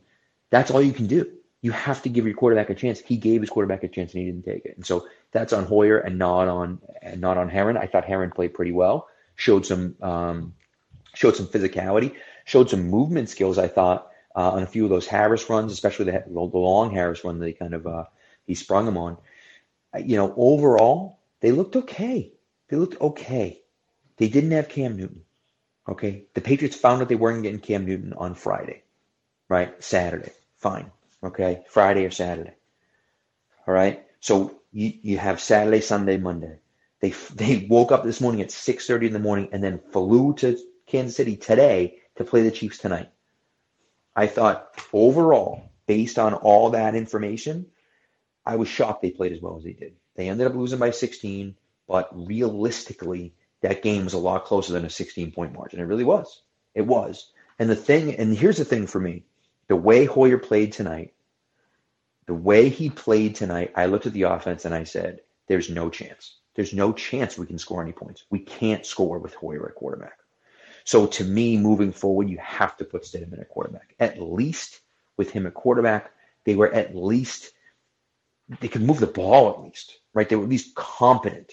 that's 0.51 0.71
all 0.71 0.83
you 0.83 0.93
can 0.93 1.07
do 1.07 1.31
you 1.63 1.73
have 1.73 2.03
to 2.03 2.09
give 2.09 2.25
your 2.25 2.35
quarterback 2.35 2.71
a 2.71 2.75
chance. 2.75 3.01
He 3.01 3.17
gave 3.17 3.41
his 3.41 3.51
quarterback 3.51 3.83
a 3.85 3.89
chance 3.89 4.15
and 4.15 4.23
he 4.23 4.31
didn't 4.31 4.45
take 4.45 4.65
it. 4.65 4.77
And 4.77 4.87
so 4.87 5.07
that's 5.33 5.53
on 5.53 5.65
Hoyer 5.65 5.99
and 5.99 6.19
not 6.19 6.49
on 6.49 6.81
and 7.03 7.21
not 7.21 7.37
on 7.37 7.49
Herron. 7.49 7.77
I 7.77 7.87
thought 7.87 8.05
Herron 8.05 8.31
played 8.31 8.55
pretty 8.55 8.73
well, 8.73 9.09
showed 9.37 9.67
some 9.67 9.95
um, 10.01 10.55
showed 11.15 11.37
some 11.37 11.47
physicality, 11.47 12.15
showed 12.45 12.71
some 12.71 12.89
movement 12.89 13.29
skills. 13.29 13.59
I 13.59 13.69
thought 13.69 14.11
uh, 14.35 14.53
on 14.53 14.63
a 14.63 14.67
few 14.67 14.85
of 14.85 14.91
those 14.91 15.07
Harris 15.07 15.51
runs, 15.51 15.73
especially 15.73 16.07
the, 16.07 16.25
the 16.27 16.59
long 16.59 16.93
Harris 16.93 17.25
run 17.25 17.39
that 17.39 17.47
he 17.47 17.53
kind 17.53 17.75
of 17.75 17.87
uh, 17.87 18.05
he 18.47 18.55
sprung 18.55 18.89
him 18.89 18.97
on. 18.97 19.19
You 20.03 20.17
know, 20.17 20.33
overall 20.37 21.19
they 21.41 21.53
looked 21.53 21.77
okay. 21.77 22.33
They 22.71 22.77
looked 22.77 23.01
okay. 23.01 23.61
They 24.17 24.29
didn't 24.29 24.53
have 24.53 24.69
Cam 24.69 24.97
Newton. 24.97 25.23
Okay, 25.89 26.25
the 26.35 26.41
Patriots 26.41 26.77
found 26.77 27.03
out 27.03 27.09
they 27.09 27.17
weren't 27.17 27.43
getting 27.43 27.61
Cam 27.61 27.85
Newton 27.85 28.13
on 28.13 28.35
Friday, 28.35 28.85
right? 29.49 29.83
Saturday, 29.83 30.33
fine 30.59 30.91
okay? 31.23 31.65
Friday 31.69 32.05
or 32.05 32.11
Saturday. 32.11 32.55
All 33.67 33.75
right? 33.75 34.05
So 34.21 34.61
you, 34.73 34.93
you 35.03 35.19
have 35.19 35.41
Saturday, 35.41 35.81
Sunday, 35.81 36.17
Monday. 36.17 36.59
They 37.01 37.11
they 37.35 37.67
woke 37.69 37.93
up 37.93 38.05
this 38.05 38.21
morning 38.21 38.43
at 38.43 38.49
6:30 38.49 39.07
in 39.07 39.13
the 39.13 39.19
morning 39.19 39.49
and 39.53 39.65
then 39.65 39.81
flew 39.93 40.35
to 40.35 40.59
Kansas 40.87 41.17
City 41.17 41.37
today 41.37 41.99
to 42.17 42.25
play 42.25 42.43
the 42.43 42.51
Chiefs 42.51 42.79
tonight. 42.79 43.11
I 44.15 44.27
thought 44.27 44.75
overall, 44.93 45.71
based 45.87 46.19
on 46.19 46.35
all 46.35 46.71
that 46.71 46.95
information, 46.95 47.67
I 48.45 48.57
was 48.57 48.69
shocked 48.69 49.01
they 49.01 49.11
played 49.11 49.33
as 49.33 49.41
well 49.41 49.57
as 49.57 49.65
they 49.65 49.73
did. 49.73 49.95
They 50.17 50.29
ended 50.29 50.47
up 50.47 50.55
losing 50.55 50.79
by 50.79 50.91
16, 50.91 51.55
but 51.91 52.09
realistically, 52.13 53.35
that 53.63 53.83
game 53.83 54.05
was 54.05 54.15
a 54.15 54.19
lot 54.19 54.45
closer 54.45 54.73
than 54.73 54.85
a 54.85 54.91
16 54.91 55.33
point 55.33 55.53
margin. 55.53 55.81
It 55.81 55.87
really 55.87 56.05
was. 56.05 56.43
It 56.73 56.87
was. 56.87 57.33
And 57.59 57.69
the 57.69 57.75
thing, 57.75 58.15
and 58.15 58.35
here's 58.35 58.59
the 58.59 58.65
thing 58.65 58.87
for 58.87 59.01
me 59.01 59.25
the 59.67 59.75
way 59.75 60.05
Hoyer 60.05 60.39
played 60.39 60.73
tonight, 60.73 61.15
the 62.27 62.35
way 62.35 62.69
he 62.69 62.91
played 62.91 63.35
tonight, 63.35 63.73
I 63.75 63.87
looked 63.87 64.07
at 64.07 64.13
the 64.13 64.23
offense 64.23 64.65
and 64.65 64.73
I 64.73 64.85
said, 64.85 65.23
there's 65.49 65.69
no 65.69 65.91
chance. 65.91 66.37
There's 66.55 66.73
no 66.73 66.93
chance 66.93 67.37
we 67.37 67.47
can 67.47 67.59
score 67.59 67.83
any 67.83 67.93
points. 67.93 68.23
We 68.31 68.39
can't 68.39 68.87
score 68.87 69.19
with 69.19 69.35
Hoyer 69.35 69.69
at 69.69 69.75
quarterback. 69.75 70.19
So 70.85 71.09
to 71.09 71.25
me, 71.25 71.57
moving 71.57 71.91
forward, 71.91 72.31
you 72.31 72.39
have 72.39 72.77
to 72.77 72.85
put 72.85 73.03
Stidham 73.03 73.39
at 73.41 73.49
quarterback. 73.49 73.97
At 73.99 74.23
least 74.23 74.79
with 75.17 75.33
him 75.33 75.45
at 75.45 75.55
quarterback, 75.55 76.13
they 76.45 76.55
were 76.55 76.73
at 76.73 76.95
least 76.95 77.51
they 78.61 78.69
could 78.69 78.83
move 78.83 79.01
the 79.01 79.07
ball 79.07 79.51
at 79.51 79.63
least, 79.63 79.99
right? 80.15 80.29
They 80.29 80.37
were 80.37 80.45
at 80.45 80.51
least 80.51 80.75
competent. 80.77 81.53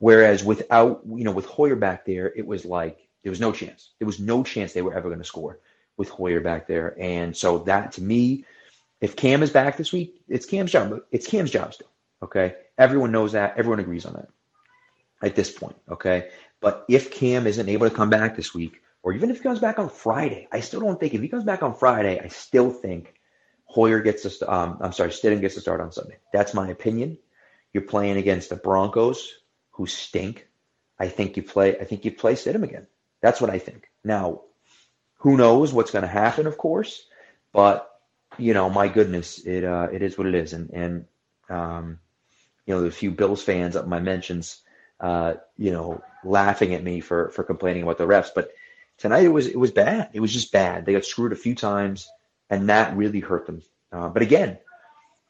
Whereas 0.00 0.42
without, 0.42 1.02
you 1.06 1.24
know, 1.24 1.30
with 1.30 1.44
Hoyer 1.44 1.76
back 1.76 2.06
there, 2.06 2.32
it 2.34 2.46
was 2.46 2.64
like 2.64 3.06
there 3.22 3.30
was 3.30 3.38
no 3.38 3.52
chance. 3.52 3.90
There 3.98 4.06
was 4.06 4.18
no 4.18 4.42
chance 4.42 4.72
they 4.72 4.82
were 4.82 4.94
ever 4.94 5.08
going 5.08 5.20
to 5.20 5.26
score 5.26 5.60
with 5.98 6.08
Hoyer 6.08 6.40
back 6.40 6.66
there. 6.66 6.96
And 6.98 7.36
so 7.36 7.58
that 7.60 7.92
to 7.92 8.02
me, 8.02 8.46
if 9.02 9.14
Cam 9.14 9.42
is 9.42 9.50
back 9.50 9.76
this 9.76 9.92
week, 9.92 10.22
it's 10.26 10.46
Cam's 10.46 10.72
job. 10.72 11.00
It's 11.12 11.26
Cam's 11.26 11.50
job 11.50 11.74
still. 11.74 11.90
Okay. 12.22 12.54
Everyone 12.78 13.12
knows 13.12 13.32
that. 13.32 13.58
Everyone 13.58 13.78
agrees 13.78 14.06
on 14.06 14.14
that 14.14 14.28
at 15.22 15.36
this 15.36 15.50
point. 15.50 15.76
Okay. 15.90 16.30
But 16.62 16.86
if 16.88 17.10
Cam 17.10 17.46
isn't 17.46 17.68
able 17.68 17.88
to 17.88 17.94
come 17.94 18.08
back 18.08 18.36
this 18.36 18.54
week, 18.54 18.80
or 19.02 19.12
even 19.12 19.30
if 19.30 19.36
he 19.36 19.42
comes 19.42 19.60
back 19.60 19.78
on 19.78 19.90
Friday, 19.90 20.48
I 20.50 20.60
still 20.60 20.80
don't 20.80 20.98
think 20.98 21.12
if 21.12 21.20
he 21.20 21.28
comes 21.28 21.44
back 21.44 21.62
on 21.62 21.74
Friday, 21.74 22.18
I 22.20 22.28
still 22.28 22.70
think 22.70 23.14
Hoyer 23.64 24.00
gets 24.00 24.22
to, 24.38 24.52
um, 24.52 24.78
I'm 24.80 24.92
sorry, 24.92 25.10
Stidham 25.10 25.42
gets 25.42 25.56
to 25.56 25.60
start 25.60 25.82
on 25.82 25.92
Sunday. 25.92 26.16
That's 26.32 26.54
my 26.54 26.68
opinion. 26.68 27.18
You're 27.74 27.84
playing 27.84 28.16
against 28.16 28.48
the 28.48 28.56
Broncos 28.56 29.40
who 29.72 29.86
stink. 29.86 30.46
I 30.98 31.08
think 31.08 31.36
you 31.36 31.42
play, 31.42 31.78
I 31.78 31.84
think 31.84 32.04
you 32.04 32.12
play 32.12 32.34
Stidham 32.34 32.62
again. 32.62 32.86
That's 33.22 33.40
what 33.40 33.50
I 33.50 33.58
think. 33.58 33.88
Now, 34.04 34.42
who 35.18 35.36
knows 35.36 35.72
what's 35.72 35.90
going 35.90 36.02
to 36.02 36.08
happen, 36.08 36.46
of 36.46 36.58
course, 36.58 37.04
but 37.52 37.90
you 38.38 38.54
know, 38.54 38.70
my 38.70 38.88
goodness, 38.88 39.38
it 39.38 39.64
uh, 39.64 39.88
it 39.92 40.02
is 40.02 40.16
what 40.16 40.26
it 40.26 40.34
is, 40.34 40.52
and 40.52 40.70
and 40.70 41.04
um, 41.48 41.98
you 42.64 42.74
know, 42.74 42.82
the 42.82 42.90
few 42.90 43.10
Bills 43.10 43.42
fans 43.42 43.76
up 43.76 43.86
my 43.86 43.98
mentions 43.98 44.62
uh, 45.00 45.34
you 45.56 45.72
know, 45.72 46.02
laughing 46.24 46.74
at 46.74 46.84
me 46.84 47.00
for 47.00 47.30
for 47.30 47.42
complaining 47.42 47.82
about 47.82 47.98
the 47.98 48.06
refs. 48.06 48.30
But 48.34 48.52
tonight 48.98 49.24
it 49.24 49.28
was 49.28 49.46
it 49.46 49.58
was 49.58 49.70
bad. 49.70 50.10
It 50.12 50.20
was 50.20 50.32
just 50.32 50.52
bad. 50.52 50.84
They 50.84 50.92
got 50.92 51.04
screwed 51.04 51.32
a 51.32 51.36
few 51.36 51.54
times, 51.54 52.08
and 52.50 52.68
that 52.68 52.96
really 52.96 53.20
hurt 53.20 53.46
them. 53.46 53.62
Uh, 53.90 54.08
but 54.08 54.22
again, 54.22 54.58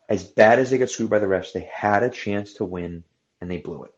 as 0.09 0.25
bad 0.25 0.59
as 0.59 0.71
they 0.71 0.79
got 0.79 0.91
screwed 0.91 1.11
by 1.11 1.21
the 1.21 1.27
refs, 1.27 1.53
they 1.53 1.71
had 1.73 2.03
a 2.03 2.11
chance 2.11 2.55
to 2.55 2.65
win, 2.65 3.05
and 3.41 3.51
they 3.51 3.59
blew 3.59 3.85
it. 3.85 3.95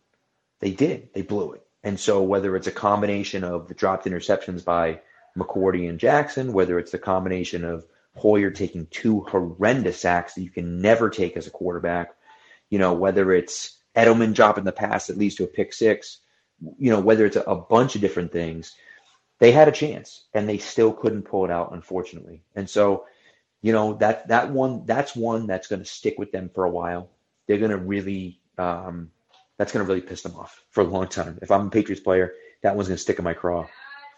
They 0.63 0.71
did. 0.71 1.09
They 1.13 1.23
blew 1.23 1.53
it. 1.53 1.67
And 1.83 1.99
so 1.99 2.23
whether 2.23 2.55
it's 2.55 2.69
a 2.69 2.73
combination 2.73 3.43
of 3.43 3.67
the 3.67 3.75
dropped 3.75 4.07
interceptions 4.07 4.65
by 4.65 5.01
McCourty 5.37 5.89
and 5.89 5.99
Jackson, 5.99 6.53
whether 6.53 6.79
it's 6.79 6.93
the 6.93 6.99
combination 6.99 7.65
of 7.65 7.85
Hoyer 8.15 8.51
taking 8.51 8.87
two 8.87 9.23
horrendous 9.23 10.01
sacks 10.01 10.35
that 10.35 10.43
you 10.43 10.51
can 10.51 10.81
never 10.81 11.11
take 11.11 11.37
as 11.37 11.49
a 11.49 11.51
quarterback, 11.51 12.15
you 12.71 12.79
know, 12.79 12.93
whether 12.93 13.33
it's 13.33 13.77
Edelman 13.97 14.35
dropping 14.35 14.63
the 14.63 14.71
pass 14.73 15.09
that 15.09 15.19
leads 15.19 15.35
to 15.35 15.45
a 15.45 15.49
pick 15.49 15.73
six, 15.73 16.19
you 16.79 16.91
know, 16.91 17.01
whether 17.01 17.27
it's 17.27 17.37
a, 17.37 17.43
a 17.43 17.57
bunch 17.57 17.97
of 17.97 18.01
different 18.01 18.31
things, 18.31 18.77
they 19.41 19.51
had 19.51 19.67
a 19.67 19.73
chance 19.73 20.27
and 20.33 20.49
they 20.49 20.59
still 20.59 20.93
couldn't 20.93 21.25
pull 21.25 21.45
it 21.45 21.51
out, 21.51 21.73
unfortunately. 21.73 22.45
And 22.55 22.71
so, 22.71 23.07
you 23.63 23.73
know, 23.73 23.95
that 23.95 24.29
that 24.29 24.53
one 24.53 24.87
that's 24.87 25.17
one 25.17 25.49
that's 25.49 25.67
going 25.67 25.83
to 25.83 25.89
stick 25.89 26.19
with 26.19 26.31
them 26.31 26.51
for 26.55 26.65
a 26.65 26.71
while. 26.71 27.11
They're 27.49 27.59
going 27.59 27.73
to 27.73 27.79
really 27.79 28.39
um, 28.59 29.11
that's 29.63 29.71
going 29.71 29.87
to 29.87 29.89
really 29.89 30.05
piss 30.05 30.23
them 30.23 30.35
off 30.35 30.61
for 30.71 30.81
a 30.81 30.85
long 30.85 31.07
time. 31.07 31.39
If 31.41 31.53
I'm 31.53 31.69
a 31.69 31.71
Patriots 31.71 32.03
player, 32.03 32.35
that 32.65 32.75
one's 32.75 32.89
going 32.89 32.97
to 32.97 33.01
stick 33.01 33.21
in 33.21 33.25
my 33.25 33.33
craw 33.33 33.69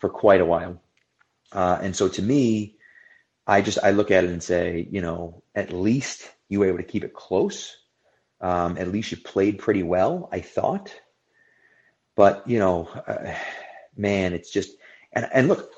for 0.01 0.09
quite 0.09 0.41
a 0.41 0.47
while. 0.47 0.81
Uh, 1.53 1.79
and 1.83 1.95
so 1.95 2.09
to 2.09 2.23
me, 2.23 2.77
I 3.47 3.61
just 3.61 3.79
I 3.83 3.91
look 3.91 4.11
at 4.11 4.25
it 4.25 4.31
and 4.31 4.43
say, 4.43 4.89
you 4.91 5.03
know, 5.03 5.43
at 5.55 5.71
least 5.71 6.31
you 6.49 6.61
were 6.61 6.69
able 6.69 6.79
to 6.79 6.83
keep 6.83 7.05
it 7.05 7.13
close. 7.13 7.77
Um, 8.41 8.79
at 8.79 8.89
least 8.89 9.11
you 9.11 9.19
played 9.19 9.59
pretty 9.59 9.83
well, 9.83 10.31
I 10.33 10.41
thought. 10.41 10.95
But 12.17 12.49
you 12.49 12.59
know, 12.59 12.89
uh, 13.07 13.35
man, 13.99 14.33
it's 14.33 14.51
just 14.51 14.71
and 15.13 15.29
and 15.31 15.49
look, 15.49 15.71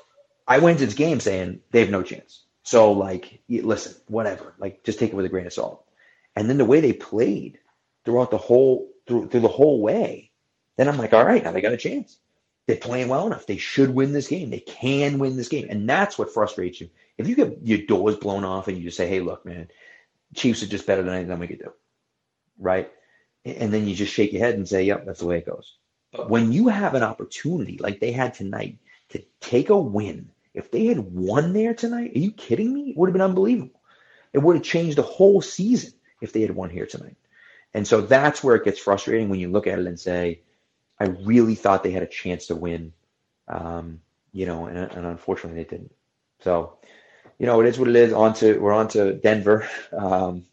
I 0.47 0.59
went 0.59 0.75
into 0.75 0.85
this 0.85 0.95
game 0.95 1.19
saying 1.19 1.59
they 1.71 1.81
have 1.81 1.89
no 1.89 2.03
chance. 2.03 2.45
So 2.63 2.93
like, 2.93 3.41
listen, 3.49 3.95
whatever, 4.07 4.53
like 4.59 4.85
just 4.85 4.97
take 4.97 5.11
it 5.11 5.15
with 5.15 5.25
a 5.25 5.29
grain 5.29 5.45
of 5.45 5.51
salt. 5.51 5.83
And 6.37 6.49
then 6.49 6.57
the 6.57 6.63
way 6.63 6.79
they 6.79 6.93
played 6.93 7.59
throughout 8.05 8.31
the 8.31 8.37
whole 8.37 8.93
through 9.07 9.29
through 9.29 9.41
the 9.41 9.47
whole 9.47 9.81
way, 9.81 10.31
then 10.75 10.87
I'm 10.87 10.97
like, 10.97 11.13
all 11.13 11.25
right, 11.25 11.43
now 11.43 11.51
they 11.51 11.61
got 11.61 11.73
a 11.73 11.77
chance. 11.77 12.17
They're 12.67 12.75
playing 12.75 13.07
well 13.07 13.25
enough. 13.27 13.45
They 13.45 13.57
should 13.57 13.95
win 13.95 14.11
this 14.11 14.27
game. 14.27 14.49
They 14.49 14.59
can 14.59 15.19
win 15.19 15.37
this 15.37 15.47
game. 15.47 15.67
And 15.69 15.89
that's 15.89 16.19
what 16.19 16.33
frustrates 16.33 16.81
you. 16.81 16.89
If 17.17 17.27
you 17.27 17.35
get 17.35 17.59
your 17.63 17.79
doors 17.79 18.17
blown 18.17 18.43
off 18.43 18.67
and 18.67 18.77
you 18.77 18.83
just 18.83 18.97
say, 18.97 19.07
hey, 19.07 19.21
look, 19.21 19.45
man, 19.45 19.69
Chiefs 20.35 20.63
are 20.63 20.67
just 20.67 20.85
better 20.85 21.01
than 21.01 21.13
anything 21.13 21.39
we 21.39 21.47
could 21.47 21.59
do. 21.59 21.71
Right? 22.59 22.91
And 23.45 23.73
then 23.73 23.87
you 23.87 23.95
just 23.95 24.13
shake 24.13 24.33
your 24.33 24.43
head 24.43 24.55
and 24.55 24.67
say, 24.67 24.83
yep, 24.83 25.05
that's 25.05 25.21
the 25.21 25.25
way 25.25 25.37
it 25.37 25.45
goes. 25.45 25.77
But 26.11 26.29
when 26.29 26.51
you 26.51 26.67
have 26.67 26.93
an 26.95 27.03
opportunity 27.03 27.77
like 27.79 28.01
they 28.01 28.11
had 28.11 28.33
tonight 28.33 28.77
to 29.09 29.23
take 29.39 29.69
a 29.69 29.77
win, 29.77 30.29
if 30.53 30.69
they 30.69 30.87
had 30.87 30.99
won 30.99 31.53
there 31.53 31.73
tonight, 31.73 32.11
are 32.15 32.19
you 32.19 32.31
kidding 32.31 32.73
me? 32.73 32.89
It 32.89 32.97
would 32.97 33.07
have 33.07 33.13
been 33.13 33.21
unbelievable. 33.21 33.79
It 34.33 34.39
would 34.39 34.57
have 34.57 34.65
changed 34.65 34.97
the 34.97 35.03
whole 35.03 35.41
season 35.41 35.93
if 36.19 36.33
they 36.33 36.41
had 36.41 36.55
won 36.55 36.69
here 36.69 36.85
tonight. 36.85 37.15
And 37.73 37.87
so 37.87 38.01
that's 38.01 38.43
where 38.43 38.55
it 38.55 38.65
gets 38.65 38.79
frustrating 38.79 39.29
when 39.29 39.39
you 39.39 39.49
look 39.49 39.67
at 39.67 39.79
it 39.79 39.87
and 39.87 39.99
say, 39.99 40.41
I 40.99 41.05
really 41.05 41.55
thought 41.55 41.83
they 41.83 41.91
had 41.91 42.03
a 42.03 42.07
chance 42.07 42.47
to 42.47 42.55
win, 42.55 42.93
um, 43.47 44.01
you 44.31 44.45
know, 44.45 44.65
and, 44.65 44.77
and, 44.77 45.05
unfortunately 45.05 45.63
they 45.63 45.69
didn't. 45.69 45.93
So, 46.39 46.77
you 47.37 47.45
know, 47.45 47.61
it 47.61 47.67
is 47.67 47.77
what 47.77 47.87
it 47.87 47.95
is. 47.95 48.13
On 48.13 48.33
to 48.35 48.57
we're 48.57 48.73
on 48.73 48.87
to 48.89 49.13
Denver. 49.13 49.67
Um, 49.97 50.45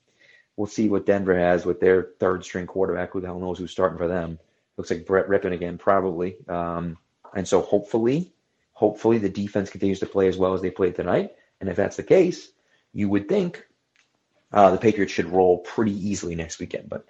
we'll 0.56 0.66
see 0.68 0.88
what 0.88 1.06
Denver 1.06 1.36
has 1.36 1.66
with 1.66 1.80
their 1.80 2.10
third 2.20 2.44
string 2.44 2.66
quarterback. 2.66 3.10
Who 3.10 3.20
the 3.20 3.26
hell 3.26 3.40
knows 3.40 3.58
who's 3.58 3.72
starting 3.72 3.98
for 3.98 4.06
them? 4.06 4.38
Looks 4.76 4.90
like 4.90 5.06
Brett 5.06 5.28
Rypien 5.28 5.52
again, 5.52 5.78
probably. 5.78 6.36
Um, 6.48 6.96
and 7.34 7.46
so 7.46 7.60
hopefully, 7.60 8.32
hopefully 8.72 9.18
the 9.18 9.28
defense 9.28 9.70
continues 9.70 10.00
to 10.00 10.06
play 10.06 10.28
as 10.28 10.36
well 10.36 10.54
as 10.54 10.62
they 10.62 10.70
played 10.70 10.94
tonight. 10.94 11.32
And 11.60 11.68
if 11.68 11.76
that's 11.76 11.96
the 11.96 12.02
case, 12.02 12.50
you 12.92 13.08
would 13.08 13.28
think 13.28 13.66
uh, 14.54 14.70
the 14.70 14.78
Patriots 14.78 15.12
should 15.12 15.30
roll 15.30 15.58
pretty 15.58 15.92
easily 15.92 16.36
next 16.36 16.60
weekend. 16.60 16.88
But 16.88 17.04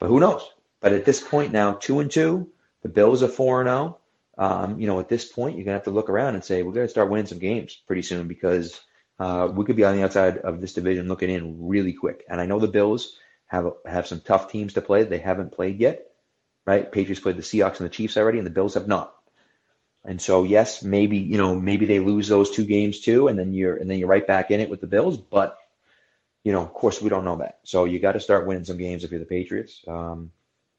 but 0.00 0.08
who 0.08 0.20
knows? 0.20 0.42
But 0.80 0.92
at 0.92 1.04
this 1.04 1.20
point 1.20 1.52
now, 1.52 1.74
two 1.74 2.00
and 2.00 2.10
two, 2.10 2.50
the 2.82 2.88
Bills 2.88 3.22
are 3.22 3.28
four 3.28 3.60
and 3.60 3.68
zero. 3.68 3.98
Oh. 4.36 4.44
Um, 4.44 4.80
you 4.80 4.86
know, 4.86 4.98
at 5.00 5.08
this 5.08 5.24
point, 5.24 5.56
you're 5.56 5.64
gonna 5.64 5.76
have 5.76 5.84
to 5.84 5.90
look 5.90 6.10
around 6.10 6.34
and 6.34 6.44
say 6.44 6.62
we're 6.62 6.72
gonna 6.72 6.88
start 6.88 7.08
winning 7.08 7.26
some 7.26 7.38
games 7.38 7.78
pretty 7.86 8.02
soon 8.02 8.26
because 8.26 8.80
uh, 9.18 9.48
we 9.52 9.64
could 9.64 9.76
be 9.76 9.84
on 9.84 9.96
the 9.96 10.02
outside 10.02 10.38
of 10.38 10.60
this 10.60 10.72
division 10.72 11.08
looking 11.08 11.30
in 11.30 11.68
really 11.68 11.92
quick. 11.92 12.24
And 12.28 12.40
I 12.40 12.46
know 12.46 12.58
the 12.58 12.66
Bills 12.68 13.16
have 13.46 13.72
have 13.86 14.08
some 14.08 14.20
tough 14.20 14.50
teams 14.50 14.72
to 14.74 14.82
play. 14.82 15.04
They 15.04 15.18
haven't 15.18 15.52
played 15.52 15.78
yet, 15.78 16.06
right? 16.66 16.90
Patriots 16.90 17.20
played 17.20 17.36
the 17.36 17.42
Seahawks 17.42 17.78
and 17.78 17.86
the 17.86 17.94
Chiefs 17.94 18.16
already, 18.16 18.38
and 18.38 18.46
the 18.46 18.50
Bills 18.50 18.74
have 18.74 18.88
not. 18.88 19.14
And 20.02 20.20
so, 20.20 20.44
yes, 20.44 20.82
maybe 20.82 21.18
you 21.18 21.38
know 21.38 21.54
maybe 21.54 21.86
they 21.86 22.00
lose 22.00 22.26
those 22.26 22.50
two 22.50 22.64
games 22.64 23.00
too, 23.00 23.28
and 23.28 23.38
then 23.38 23.52
you're 23.52 23.76
and 23.76 23.88
then 23.88 23.98
you're 23.98 24.08
right 24.08 24.26
back 24.26 24.50
in 24.50 24.60
it 24.60 24.70
with 24.70 24.80
the 24.80 24.88
Bills. 24.88 25.18
But 25.18 25.56
you 26.44 26.52
know, 26.52 26.62
of 26.62 26.72
course, 26.74 27.02
we 27.02 27.10
don't 27.10 27.24
know 27.24 27.36
that. 27.38 27.60
So 27.64 27.84
you 27.86 27.98
got 28.00 28.12
to 28.12 28.20
start 28.20 28.46
winning 28.46 28.64
some 28.64 28.78
games 28.78 29.04
if 29.04 29.10
you're 29.10 29.20
the 29.20 29.26
Patriots. 29.26 29.82
Um, 29.88 30.32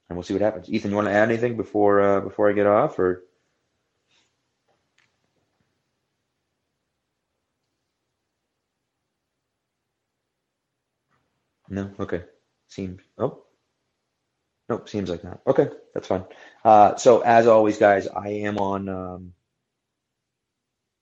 and 0.10 0.18
we'll 0.18 0.24
see 0.24 0.34
what 0.34 0.42
happens. 0.44 0.70
Ethan, 0.70 0.92
you 0.92 0.98
want 0.98 1.08
to 1.10 1.14
add 1.14 1.30
anything 1.30 1.58
before 1.58 2.02
uh, 2.02 2.22
before 2.22 2.50
I 2.50 2.54
get 2.54 2.68
off, 2.68 3.00
or? 3.00 3.24
No. 11.70 11.92
Okay. 12.00 12.24
Seems. 12.70 13.02
Oh. 13.18 13.44
Nope. 14.70 14.90
Seems 14.90 15.10
like 15.10 15.24
not. 15.24 15.42
Okay, 15.48 15.70
that's 15.94 16.08
fine. 16.08 16.26
Uh, 16.66 16.96
so 16.98 17.22
as 17.22 17.48
always, 17.48 17.78
guys, 17.78 18.08
I 18.08 18.30
am 18.30 18.58
on. 18.60 18.90
Um, 18.90 19.34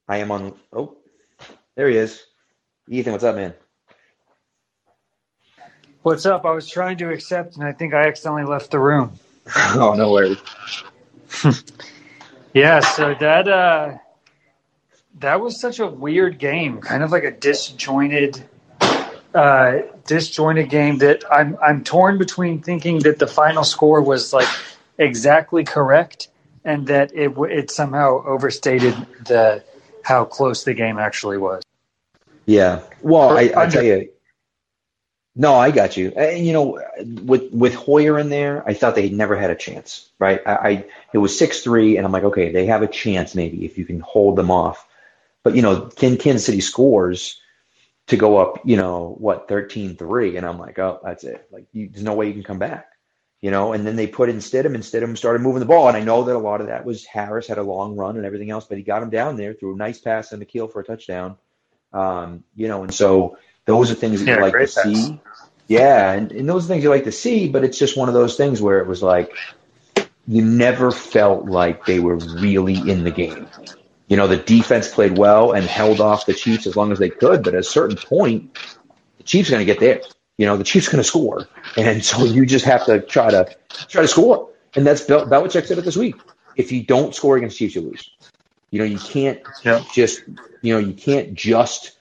I 0.07 0.17
am 0.19 0.31
on. 0.31 0.55
Oh, 0.73 0.97
there 1.75 1.89
he 1.89 1.97
is. 1.97 2.23
Ethan, 2.89 3.13
what's 3.13 3.25
up, 3.25 3.35
man? 3.35 3.53
What's 6.09 6.25
up? 6.25 6.43
I 6.43 6.49
was 6.49 6.67
trying 6.67 6.97
to 6.97 7.11
accept, 7.11 7.55
and 7.55 7.63
I 7.63 7.71
think 7.71 7.93
I 7.93 8.07
accidentally 8.07 8.43
left 8.43 8.71
the 8.71 8.79
room. 8.79 9.11
oh, 9.55 9.93
no 9.95 10.11
worries. 10.11 10.39
yeah, 12.55 12.79
so 12.79 13.13
that 13.19 13.47
uh, 13.47 13.99
that 15.19 15.39
was 15.39 15.61
such 15.61 15.77
a 15.77 15.85
weird 15.85 16.39
game, 16.39 16.81
kind 16.81 17.03
of 17.03 17.11
like 17.11 17.25
a 17.25 17.31
disjointed, 17.31 18.43
uh, 19.35 19.81
disjointed 20.07 20.71
game 20.71 20.97
that 20.97 21.23
I'm 21.31 21.55
I'm 21.61 21.83
torn 21.83 22.17
between 22.17 22.63
thinking 22.63 22.97
that 23.01 23.19
the 23.19 23.27
final 23.27 23.63
score 23.63 24.01
was 24.01 24.33
like 24.33 24.49
exactly 24.97 25.63
correct, 25.63 26.29
and 26.65 26.87
that 26.87 27.13
it 27.13 27.37
it 27.37 27.69
somehow 27.69 28.23
overstated 28.25 28.95
the 29.27 29.63
how 30.01 30.25
close 30.25 30.63
the 30.63 30.73
game 30.73 30.97
actually 30.97 31.37
was. 31.37 31.61
Yeah, 32.47 32.79
well, 33.03 33.37
I, 33.37 33.51
I 33.55 33.67
tell 33.67 33.83
you 33.83 34.09
no, 35.39 35.55
I 35.55 35.71
got 35.71 35.95
you. 35.95 36.11
And 36.17 36.45
you 36.45 36.51
know, 36.51 36.81
with 37.23 37.49
with 37.53 37.73
Hoyer 37.73 38.19
in 38.19 38.27
there, 38.27 38.61
I 38.67 38.73
thought 38.73 38.95
they 38.95 39.09
never 39.09 39.37
had 39.37 39.51
a 39.51 39.55
chance, 39.55 40.09
right? 40.19 40.41
I, 40.45 40.53
I 40.53 40.85
it 41.13 41.17
was 41.17 41.39
six 41.39 41.61
three, 41.61 41.95
and 41.95 42.05
I'm 42.05 42.11
like, 42.11 42.25
okay, 42.25 42.51
they 42.51 42.65
have 42.65 42.81
a 42.81 42.89
chance 42.89 43.35
maybe 43.35 43.63
if 43.63 43.77
you 43.77 43.85
can 43.85 44.01
hold 44.01 44.35
them 44.35 44.51
off. 44.51 44.85
But 45.43 45.55
you 45.55 45.61
know, 45.61 45.85
Kansas 45.87 46.45
City 46.45 46.59
scores 46.59 47.39
to 48.07 48.17
go 48.17 48.35
up, 48.35 48.59
you 48.65 48.75
know, 48.75 49.15
what 49.17 49.47
13-3, 49.47 50.35
and 50.35 50.45
I'm 50.45 50.59
like, 50.59 50.77
oh, 50.77 50.99
that's 51.05 51.23
it. 51.23 51.47
Like, 51.51 51.67
you, 51.71 51.87
there's 51.87 52.03
no 52.03 52.15
way 52.15 52.27
you 52.27 52.33
can 52.33 52.43
come 52.43 52.59
back, 52.59 52.91
you 53.39 53.49
know. 53.49 53.71
And 53.71 53.87
then 53.87 53.95
they 53.95 54.07
put 54.07 54.27
in 54.27 54.39
Stidham, 54.39 54.75
and 54.75 54.83
Stidham 54.83 55.17
started 55.17 55.41
moving 55.41 55.61
the 55.61 55.67
ball, 55.67 55.87
and 55.87 55.95
I 55.95 56.01
know 56.01 56.23
that 56.23 56.35
a 56.35 56.37
lot 56.37 56.59
of 56.59 56.67
that 56.67 56.83
was 56.83 57.05
Harris 57.05 57.47
had 57.47 57.59
a 57.59 57.63
long 57.63 57.95
run 57.95 58.17
and 58.17 58.25
everything 58.25 58.49
else, 58.49 58.65
but 58.65 58.77
he 58.77 58.83
got 58.83 59.03
him 59.03 59.09
down 59.09 59.37
there 59.37 59.53
through 59.53 59.75
a 59.75 59.77
nice 59.77 59.99
pass 59.99 60.33
and 60.33 60.41
the 60.41 60.45
keel 60.45 60.67
for 60.67 60.81
a 60.81 60.83
touchdown. 60.83 61.37
Um, 61.93 62.43
you 62.55 62.67
know, 62.67 62.83
and 62.83 62.93
so 62.93 63.37
those 63.69 63.91
are 63.91 63.95
things 63.95 64.19
that 64.19 64.27
yeah, 64.27 64.35
you 64.37 64.41
like 64.41 64.53
to 64.53 64.59
pass. 64.59 64.83
see. 64.83 65.21
Yeah, 65.67 66.11
and, 66.13 66.31
and 66.31 66.49
those 66.49 66.65
are 66.65 66.67
things 66.67 66.83
you 66.83 66.89
like 66.89 67.03
to 67.03 67.11
see, 67.11 67.47
but 67.47 67.63
it's 67.63 67.77
just 67.77 67.95
one 67.95 68.07
of 68.07 68.15
those 68.15 68.35
things 68.35 68.59
where 68.59 68.79
it 68.79 68.87
was 68.87 69.03
like 69.03 69.31
you 70.27 70.43
never 70.43 70.91
felt 70.91 71.45
like 71.45 71.85
they 71.85 71.99
were 71.99 72.15
really 72.15 72.77
in 72.89 73.03
the 73.03 73.11
game. 73.11 73.47
You 74.07 74.17
know, 74.17 74.25
the 74.25 74.37
defense 74.37 74.87
played 74.87 75.17
well 75.17 75.51
and 75.51 75.63
held 75.65 76.01
off 76.01 76.25
the 76.25 76.33
Chiefs 76.33 76.65
as 76.65 76.75
long 76.75 76.91
as 76.91 76.97
they 76.97 77.11
could, 77.11 77.43
but 77.43 77.53
at 77.53 77.59
a 77.59 77.63
certain 77.63 77.95
point, 77.97 78.57
the 79.17 79.23
Chiefs 79.23 79.49
are 79.49 79.53
going 79.53 79.65
to 79.65 79.71
get 79.71 79.79
there. 79.79 80.01
You 80.37 80.47
know, 80.47 80.57
the 80.57 80.63
Chiefs 80.63 80.87
are 80.87 80.91
going 80.91 81.03
to 81.03 81.07
score, 81.07 81.47
and 81.77 82.03
so 82.11 82.23
you 82.23 82.47
just 82.47 82.65
have 82.65 82.85
to 82.85 83.01
try 83.01 83.29
to 83.29 83.55
try 83.87 84.01
to 84.01 84.07
score. 84.07 84.49
And 84.75 84.85
that's 84.87 85.01
Bel- 85.01 85.27
Belichick 85.27 85.67
said 85.67 85.77
it 85.77 85.85
this 85.85 85.97
week. 85.97 86.15
If 86.55 86.71
you 86.71 86.83
don't 86.83 87.13
score 87.13 87.37
against 87.37 87.57
Chiefs, 87.59 87.75
you 87.75 87.81
lose. 87.81 88.09
You 88.71 88.79
know, 88.79 88.85
you 88.85 88.97
can't 88.97 89.39
yeah. 89.63 89.83
just 89.93 90.23
you 90.63 90.73
know 90.73 90.79
you 90.79 90.93
can't 90.93 91.35
just 91.35 91.98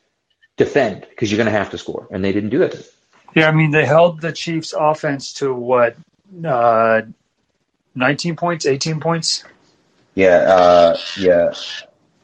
defend 0.59 1.07
because 1.09 1.31
you're 1.31 1.39
going 1.39 1.51
to 1.51 1.59
have 1.59 1.71
to 1.71 1.79
score, 1.79 2.07
and 2.11 2.23
they 2.23 2.33
didn't 2.33 2.51
do 2.51 2.59
that. 2.59 2.87
Yeah, 3.35 3.49
I 3.49 3.53
mean 3.53 3.71
they 3.71 3.87
held 3.87 4.21
the 4.21 4.33
Chiefs' 4.33 4.75
offense 4.79 5.35
to 5.35 5.55
what, 5.55 5.97
uh, 6.45 7.03
19 7.95 8.37
points, 8.37 8.67
18 8.67 9.01
points. 9.01 9.45
Yeah, 10.15 10.37
uh, 10.37 10.99
yeah. 11.17 11.53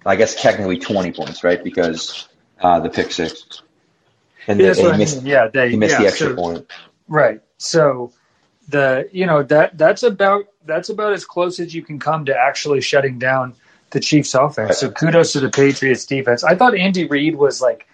I 0.04 0.16
guess 0.16 0.40
technically 0.40 0.78
20 0.78 1.12
points, 1.12 1.44
right? 1.44 1.62
Because 1.62 2.28
uh, 2.60 2.80
the 2.80 2.90
pick 2.90 3.12
six, 3.12 3.62
and 4.46 4.60
yeah, 4.60 4.72
they, 4.72 4.82
they 4.82 4.96
missed, 4.98 5.16
I 5.16 5.20
mean. 5.20 5.26
yeah, 5.26 5.48
they 5.48 5.70
he 5.70 5.76
missed 5.76 5.92
yeah, 5.92 6.00
the 6.00 6.06
extra 6.08 6.28
so, 6.28 6.34
point. 6.34 6.70
Right. 7.08 7.40
So, 7.58 8.12
the 8.68 9.08
you 9.12 9.26
know 9.26 9.42
that 9.44 9.78
that's 9.78 10.02
about 10.02 10.46
that's 10.64 10.88
about 10.88 11.12
as 11.12 11.24
close 11.24 11.60
as 11.60 11.74
you 11.74 11.82
can 11.82 11.98
come 11.98 12.26
to 12.26 12.36
actually 12.36 12.80
shutting 12.80 13.18
down 13.18 13.54
the 13.90 14.00
Chiefs 14.00 14.34
offense. 14.34 14.78
So 14.78 14.90
kudos 14.90 15.32
to 15.32 15.40
the 15.40 15.50
Patriots 15.50 16.04
defense. 16.04 16.44
I 16.44 16.56
thought 16.56 16.76
Andy 16.76 17.06
Reid 17.06 17.36
was 17.36 17.62
like 17.62 17.86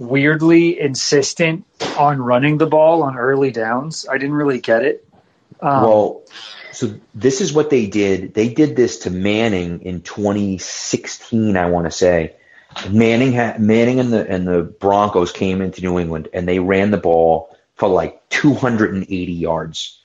weirdly 0.00 0.80
insistent 0.80 1.66
on 1.98 2.20
running 2.20 2.58
the 2.58 2.66
ball 2.66 3.02
on 3.02 3.18
early 3.18 3.52
downs. 3.52 4.06
I 4.10 4.18
didn't 4.18 4.34
really 4.34 4.60
get 4.60 4.82
it. 4.82 5.06
Um, 5.60 5.82
well, 5.82 6.22
so 6.72 6.94
this 7.14 7.40
is 7.40 7.52
what 7.52 7.70
they 7.70 7.86
did. 7.86 8.34
They 8.34 8.48
did 8.48 8.74
this 8.74 9.00
to 9.00 9.10
Manning 9.10 9.82
in 9.82 10.00
2016, 10.00 11.56
I 11.56 11.68
want 11.68 11.86
to 11.86 11.90
say. 11.90 12.34
Manning 12.88 13.32
had, 13.32 13.60
Manning 13.60 14.00
and 14.00 14.12
the 14.12 14.26
and 14.26 14.46
the 14.46 14.62
Broncos 14.62 15.32
came 15.32 15.60
into 15.60 15.82
New 15.82 15.98
England 15.98 16.28
and 16.32 16.48
they 16.48 16.60
ran 16.60 16.90
the 16.90 16.96
ball 16.96 17.54
for 17.74 17.88
like 17.88 18.26
280 18.30 19.32
yards. 19.32 19.98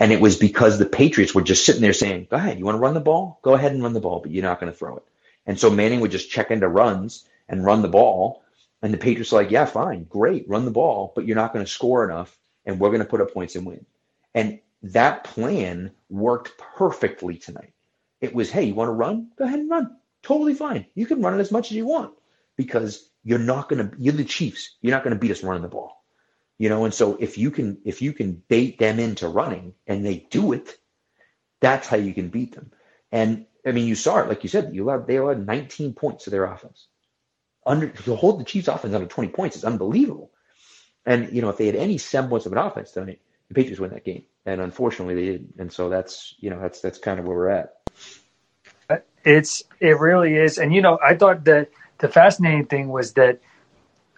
And 0.00 0.12
it 0.12 0.20
was 0.20 0.36
because 0.36 0.78
the 0.78 0.86
Patriots 0.86 1.34
were 1.34 1.42
just 1.42 1.66
sitting 1.66 1.82
there 1.82 1.92
saying, 1.92 2.28
"Go 2.30 2.36
ahead, 2.36 2.58
you 2.58 2.64
want 2.64 2.76
to 2.76 2.80
run 2.80 2.94
the 2.94 3.00
ball? 3.00 3.38
Go 3.42 3.54
ahead 3.54 3.72
and 3.72 3.82
run 3.82 3.92
the 3.92 4.00
ball, 4.00 4.20
but 4.20 4.30
you're 4.30 4.42
not 4.42 4.60
going 4.60 4.72
to 4.72 4.78
throw 4.78 4.96
it." 4.96 5.02
And 5.46 5.58
so 5.58 5.68
Manning 5.68 6.00
would 6.00 6.10
just 6.10 6.30
check 6.30 6.50
into 6.50 6.68
runs 6.68 7.24
and 7.48 7.64
run 7.64 7.82
the 7.82 7.88
ball, 7.88 8.41
and 8.82 8.92
the 8.92 8.98
Patriots 8.98 9.32
were 9.32 9.42
like, 9.42 9.50
"Yeah, 9.50 9.64
fine, 9.64 10.04
great, 10.04 10.48
run 10.48 10.64
the 10.64 10.70
ball, 10.70 11.12
but 11.14 11.26
you're 11.26 11.36
not 11.36 11.52
going 11.52 11.64
to 11.64 11.70
score 11.70 12.04
enough, 12.04 12.38
and 12.66 12.78
we're 12.78 12.90
going 12.90 13.00
to 13.00 13.06
put 13.08 13.20
up 13.20 13.32
points 13.32 13.56
and 13.56 13.66
win." 13.66 13.86
And 14.34 14.60
that 14.82 15.24
plan 15.24 15.92
worked 16.10 16.58
perfectly 16.58 17.36
tonight. 17.38 17.72
It 18.20 18.34
was, 18.34 18.50
"Hey, 18.50 18.64
you 18.64 18.74
want 18.74 18.88
to 18.88 18.92
run? 18.92 19.30
Go 19.36 19.44
ahead 19.44 19.60
and 19.60 19.70
run. 19.70 19.96
Totally 20.22 20.54
fine. 20.54 20.86
You 20.94 21.06
can 21.06 21.22
run 21.22 21.34
it 21.34 21.40
as 21.40 21.52
much 21.52 21.70
as 21.70 21.76
you 21.76 21.86
want 21.86 22.14
because 22.56 23.10
you're 23.24 23.38
not 23.38 23.68
going 23.68 23.88
to. 23.88 23.96
You're 23.98 24.14
the 24.14 24.24
Chiefs. 24.24 24.76
You're 24.80 24.94
not 24.94 25.04
going 25.04 25.14
to 25.14 25.20
beat 25.20 25.30
us 25.30 25.42
running 25.42 25.62
the 25.62 25.68
ball." 25.68 26.04
You 26.58 26.68
know, 26.68 26.84
and 26.84 26.94
so 26.94 27.16
if 27.18 27.38
you 27.38 27.50
can 27.50 27.78
if 27.84 28.02
you 28.02 28.12
can 28.12 28.42
bait 28.48 28.78
them 28.78 28.98
into 28.98 29.28
running 29.28 29.74
and 29.86 30.04
they 30.04 30.26
do 30.30 30.52
it, 30.52 30.76
that's 31.60 31.88
how 31.88 31.96
you 31.96 32.14
can 32.14 32.28
beat 32.28 32.54
them. 32.54 32.70
And 33.10 33.46
I 33.66 33.72
mean, 33.72 33.86
you 33.86 33.94
saw 33.94 34.18
it, 34.18 34.28
like 34.28 34.42
you 34.42 34.48
said, 34.48 34.74
you 34.74 34.84
allowed 34.84 35.06
they 35.06 35.16
allowed 35.16 35.46
19 35.46 35.94
points 35.94 36.24
to 36.24 36.30
their 36.30 36.44
offense. 36.44 36.88
Under 37.64 37.88
to 37.88 38.16
hold 38.16 38.40
the 38.40 38.44
Chiefs' 38.44 38.68
offense 38.68 38.94
under 38.94 39.06
20 39.06 39.30
points 39.30 39.56
is 39.56 39.64
unbelievable. 39.64 40.30
And 41.06 41.32
you 41.32 41.42
know, 41.42 41.48
if 41.48 41.56
they 41.56 41.66
had 41.66 41.76
any 41.76 41.98
semblance 41.98 42.46
of 42.46 42.52
an 42.52 42.58
offense 42.58 42.92
tonight, 42.92 43.20
the 43.48 43.54
Patriots 43.54 43.80
win 43.80 43.90
that 43.90 44.04
game. 44.04 44.24
And 44.44 44.60
unfortunately, 44.60 45.14
they 45.14 45.26
didn't. 45.26 45.54
And 45.58 45.72
so 45.72 45.88
that's 45.88 46.34
you 46.38 46.50
know 46.50 46.60
that's 46.60 46.80
that's 46.80 46.98
kind 46.98 47.20
of 47.20 47.26
where 47.26 47.36
we're 47.36 47.48
at. 47.48 47.74
It's 49.24 49.62
it 49.80 49.98
really 49.98 50.34
is. 50.34 50.58
And 50.58 50.74
you 50.74 50.82
know, 50.82 50.98
I 51.04 51.14
thought 51.14 51.44
that 51.44 51.70
the 51.98 52.08
fascinating 52.08 52.66
thing 52.66 52.88
was 52.88 53.12
that 53.12 53.40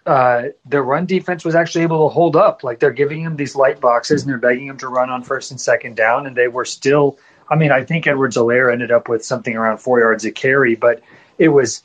uh, 0.05 0.49
their 0.65 0.83
run 0.83 1.05
defense 1.05 1.43
was 1.43 1.55
actually 1.55 1.83
able 1.83 2.07
to 2.07 2.13
hold 2.13 2.35
up. 2.35 2.63
Like 2.63 2.79
they're 2.79 2.91
giving 2.91 3.21
him 3.21 3.35
these 3.35 3.55
light 3.55 3.79
boxes 3.79 4.21
and 4.21 4.29
they're 4.29 4.37
begging 4.37 4.67
him 4.67 4.77
to 4.77 4.87
run 4.87 5.09
on 5.09 5.23
first 5.23 5.51
and 5.51 5.61
second 5.61 5.95
down, 5.95 6.25
and 6.25 6.35
they 6.35 6.47
were 6.47 6.65
still. 6.65 7.17
I 7.47 7.55
mean, 7.55 7.71
I 7.71 7.83
think 7.83 8.07
Edwards-Helaire 8.07 8.71
ended 8.73 8.91
up 8.91 9.07
with 9.07 9.23
something 9.23 9.55
around 9.55 9.77
four 9.77 9.99
yards 9.99 10.25
a 10.25 10.31
carry, 10.31 10.75
but 10.75 11.01
it 11.37 11.49
was. 11.49 11.83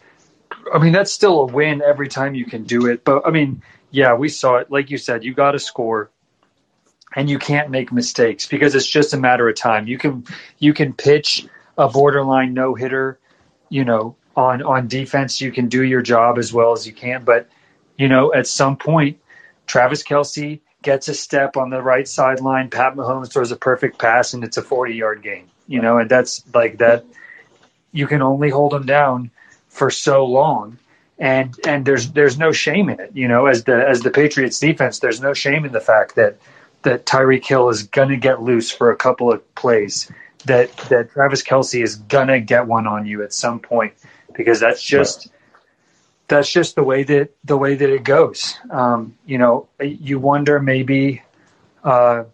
I 0.73 0.79
mean, 0.79 0.93
that's 0.93 1.13
still 1.13 1.41
a 1.41 1.47
win 1.47 1.83
every 1.83 2.09
time 2.09 2.35
you 2.35 2.45
can 2.45 2.65
do 2.65 2.87
it. 2.87 3.05
But 3.05 3.27
I 3.27 3.31
mean, 3.31 3.63
yeah, 3.91 4.15
we 4.15 4.29
saw 4.29 4.57
it. 4.57 4.71
Like 4.71 4.91
you 4.91 4.99
said, 4.99 5.25
you 5.25 5.35
got 5.35 5.53
to 5.53 5.59
score, 5.59 6.11
and 7.15 7.29
you 7.29 7.39
can't 7.39 7.71
make 7.71 7.93
mistakes 7.93 8.47
because 8.47 8.75
it's 8.75 8.87
just 8.87 9.15
a 9.15 9.17
matter 9.17 9.49
of 9.49 9.57
time. 9.57 9.87
You 9.87 9.99
can 9.99 10.25
you 10.59 10.73
can 10.73 10.93
pitch 10.93 11.47
a 11.77 11.89
borderline 11.89 12.55
no 12.55 12.75
hitter, 12.75 13.19
you 13.69 13.85
know, 13.85 14.17
on 14.37 14.63
on 14.63 14.89
defense. 14.89 15.41
You 15.41 15.53
can 15.53 15.69
do 15.69 15.83
your 15.83 16.03
job 16.03 16.39
as 16.39 16.53
well 16.53 16.73
as 16.73 16.87
you 16.87 16.93
can, 16.93 17.25
but 17.25 17.49
you 17.97 18.09
know, 18.09 18.33
at 18.33 18.47
some 18.47 18.77
point, 18.77 19.19
Travis 19.67 20.03
Kelce 20.03 20.61
gets 20.83 21.09
a 21.09 21.15
step 21.15 21.57
on 21.57 21.71
the 21.71 21.83
right 21.83 22.09
sideline. 22.09 22.71
Pat 22.71 22.95
Mahomes 22.95 23.31
throws 23.33 23.53
a 23.53 23.57
perfect 23.57 23.99
pass, 23.99 24.33
and 24.33 24.43
it's 24.45 24.57
a 24.57 24.63
40 24.63 24.95
yard 24.95 25.23
game. 25.23 25.49
You 25.67 25.81
know, 25.81 25.99
and 25.99 26.11
that's 26.11 26.43
like 26.55 26.79
that. 26.79 27.05
You 27.93 28.07
can 28.07 28.23
only 28.23 28.51
hold 28.51 28.73
them 28.73 28.87
down 28.87 29.31
for 29.71 29.91
so 29.91 30.27
long, 30.27 30.79
and 31.19 31.59
and 31.67 31.87
there's 31.87 32.13
there's 32.13 32.39
no 32.39 32.53
shame 32.53 32.91
in 32.91 33.01
it. 33.01 33.13
You 33.15 33.29
know, 33.29 33.47
as 33.47 33.65
the 33.65 33.89
as 33.89 34.03
the 34.03 34.11
Patriots 34.11 34.61
defense, 34.61 34.99
there's 34.99 35.21
no 35.21 35.33
shame 35.33 35.65
in 35.65 35.73
the 35.73 35.81
fact 35.81 36.17
that 36.17 36.37
that 36.83 37.07
Tyreek 37.07 37.47
Hill 37.47 37.71
is 37.71 37.85
gonna 37.85 38.19
get 38.19 38.43
loose 38.43 38.71
for 38.71 38.91
a 38.91 38.97
couple 38.97 39.33
of 39.33 39.55
plays. 39.55 40.13
That 40.45 40.77
that 40.91 41.13
Travis 41.13 41.43
Kelce 41.43 41.83
is 41.83 41.97
gonna 41.97 42.41
get 42.41 42.67
one 42.67 42.87
on 42.87 43.07
you 43.07 43.23
at 43.23 43.33
some 43.33 43.61
point 43.61 43.95
because 44.35 44.61
that's 44.61 44.83
just. 44.83 45.27
Right 45.27 45.35
that's 46.31 46.51
just 46.51 46.77
the 46.77 46.85
way 46.85 47.03
that 47.03 47.35
the 47.45 47.57
way 47.57 47.75
that 47.75 47.91
it 47.91 48.05
goes. 48.05 48.57
Um, 48.71 49.17
you 49.27 49.37
know, 49.37 49.69
you 49.81 50.19
wonder 50.21 50.61
maybe, 50.61 51.23
uh, 51.83 52.25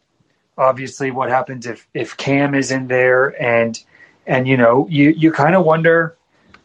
obviously, 0.56 1.10
what 1.10 1.30
happens 1.30 1.66
if 1.66 1.88
if 1.94 2.16
Cam 2.16 2.54
is 2.54 2.70
in 2.70 2.88
there, 2.88 3.42
and 3.42 3.82
and 4.26 4.46
you 4.46 4.58
know, 4.58 4.86
you 4.88 5.10
you 5.10 5.32
kind 5.32 5.56
of 5.56 5.64
wonder. 5.64 6.15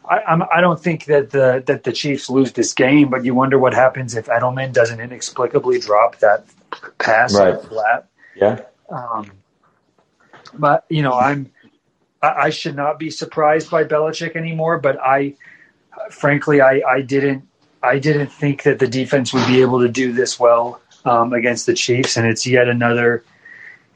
I, 0.08 0.20
I'm, 0.26 0.42
I 0.42 0.60
don't 0.60 0.80
think 0.80 1.04
that 1.06 1.30
the 1.30 1.62
that 1.66 1.84
the 1.84 1.92
Chiefs 1.92 2.28
lose 2.28 2.52
this 2.52 2.72
game, 2.72 3.08
but 3.08 3.24
you 3.24 3.34
wonder 3.34 3.58
what 3.58 3.74
happens 3.74 4.14
if 4.14 4.26
Edelman 4.26 4.72
doesn't 4.72 5.00
inexplicably 5.00 5.78
drop 5.78 6.18
that 6.18 6.44
pass 6.98 7.34
right. 7.34 7.60
flat. 7.62 8.08
Yeah. 8.34 8.60
Um, 8.88 9.30
but 10.54 10.84
you 10.88 11.02
know, 11.02 11.14
I'm 11.14 11.50
I, 12.20 12.32
I 12.32 12.50
should 12.50 12.76
not 12.76 12.98
be 12.98 13.10
surprised 13.10 13.70
by 13.70 13.84
Belichick 13.84 14.36
anymore, 14.36 14.78
but 14.78 14.98
I 15.00 15.34
frankly, 16.10 16.60
I, 16.60 16.82
I 16.88 17.02
didn't 17.02 17.46
I 17.82 17.98
didn't 17.98 18.28
think 18.28 18.62
that 18.62 18.78
the 18.78 18.86
defense 18.86 19.32
would 19.32 19.46
be 19.46 19.60
able 19.60 19.80
to 19.80 19.88
do 19.88 20.12
this 20.12 20.38
well 20.38 20.80
um, 21.04 21.32
against 21.32 21.66
the 21.66 21.74
Chiefs, 21.74 22.16
and 22.16 22.26
it's 22.26 22.46
yet 22.46 22.68
another 22.68 23.24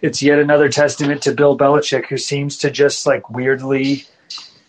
it's 0.03 0.23
yet 0.23 0.39
another 0.39 0.69
testament 0.69 1.23
to 1.23 1.33
Bill 1.33 1.57
Belichick, 1.57 2.07
who 2.07 2.19
seems 2.19 2.59
to 2.59 2.71
just 2.71 3.07
like 3.07 3.31
weirdly 3.31 4.05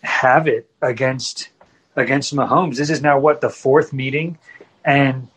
have 0.02 0.48
it 0.48 0.70
against 0.82 1.48
against 1.96 2.34
Mahomes. 2.34 2.76
This 2.76 2.90
is 2.90 3.02
now 3.02 3.18
what 3.18 3.40
the 3.40 3.50
fourth 3.50 3.92
meeting, 3.92 4.38
and 4.84 5.28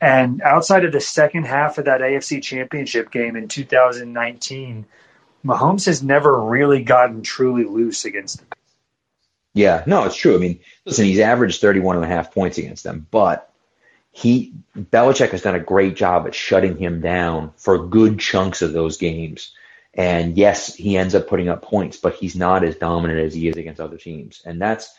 and 0.00 0.42
outside 0.42 0.84
of 0.84 0.92
the 0.92 1.00
second 1.00 1.46
half 1.46 1.78
of 1.78 1.84
that 1.86 2.00
AFC 2.00 2.42
Championship 2.42 3.10
game 3.10 3.36
in 3.36 3.48
2019, 3.48 4.86
Mahomes 5.44 5.86
has 5.86 6.02
never 6.02 6.40
really 6.40 6.82
gotten 6.82 7.22
truly 7.22 7.64
loose 7.64 8.04
against 8.04 8.38
them. 8.38 8.48
yeah, 9.54 9.82
no, 9.86 10.04
it's 10.04 10.16
true. 10.16 10.34
I 10.34 10.38
mean, 10.38 10.60
listen, 10.84 11.04
he's 11.04 11.20
averaged 11.20 11.60
31 11.60 11.96
and 11.96 12.04
a 12.04 12.08
half 12.08 12.32
points 12.32 12.58
against 12.58 12.84
them, 12.84 13.06
but 13.10 13.50
he 14.12 14.52
Belichick 14.76 15.30
has 15.30 15.42
done 15.42 15.54
a 15.54 15.60
great 15.60 15.96
job 15.96 16.26
at 16.26 16.34
shutting 16.34 16.76
him 16.76 17.00
down 17.00 17.52
for 17.56 17.86
good 17.86 18.18
chunks 18.18 18.62
of 18.62 18.72
those 18.72 18.96
games. 18.96 19.52
And 19.94 20.36
yes, 20.36 20.74
he 20.74 20.96
ends 20.96 21.14
up 21.14 21.26
putting 21.26 21.48
up 21.48 21.62
points, 21.62 21.96
but 21.96 22.14
he's 22.14 22.36
not 22.36 22.64
as 22.64 22.76
dominant 22.76 23.20
as 23.20 23.34
he 23.34 23.48
is 23.48 23.56
against 23.56 23.80
other 23.80 23.98
teams. 23.98 24.42
And 24.44 24.60
that's 24.60 24.92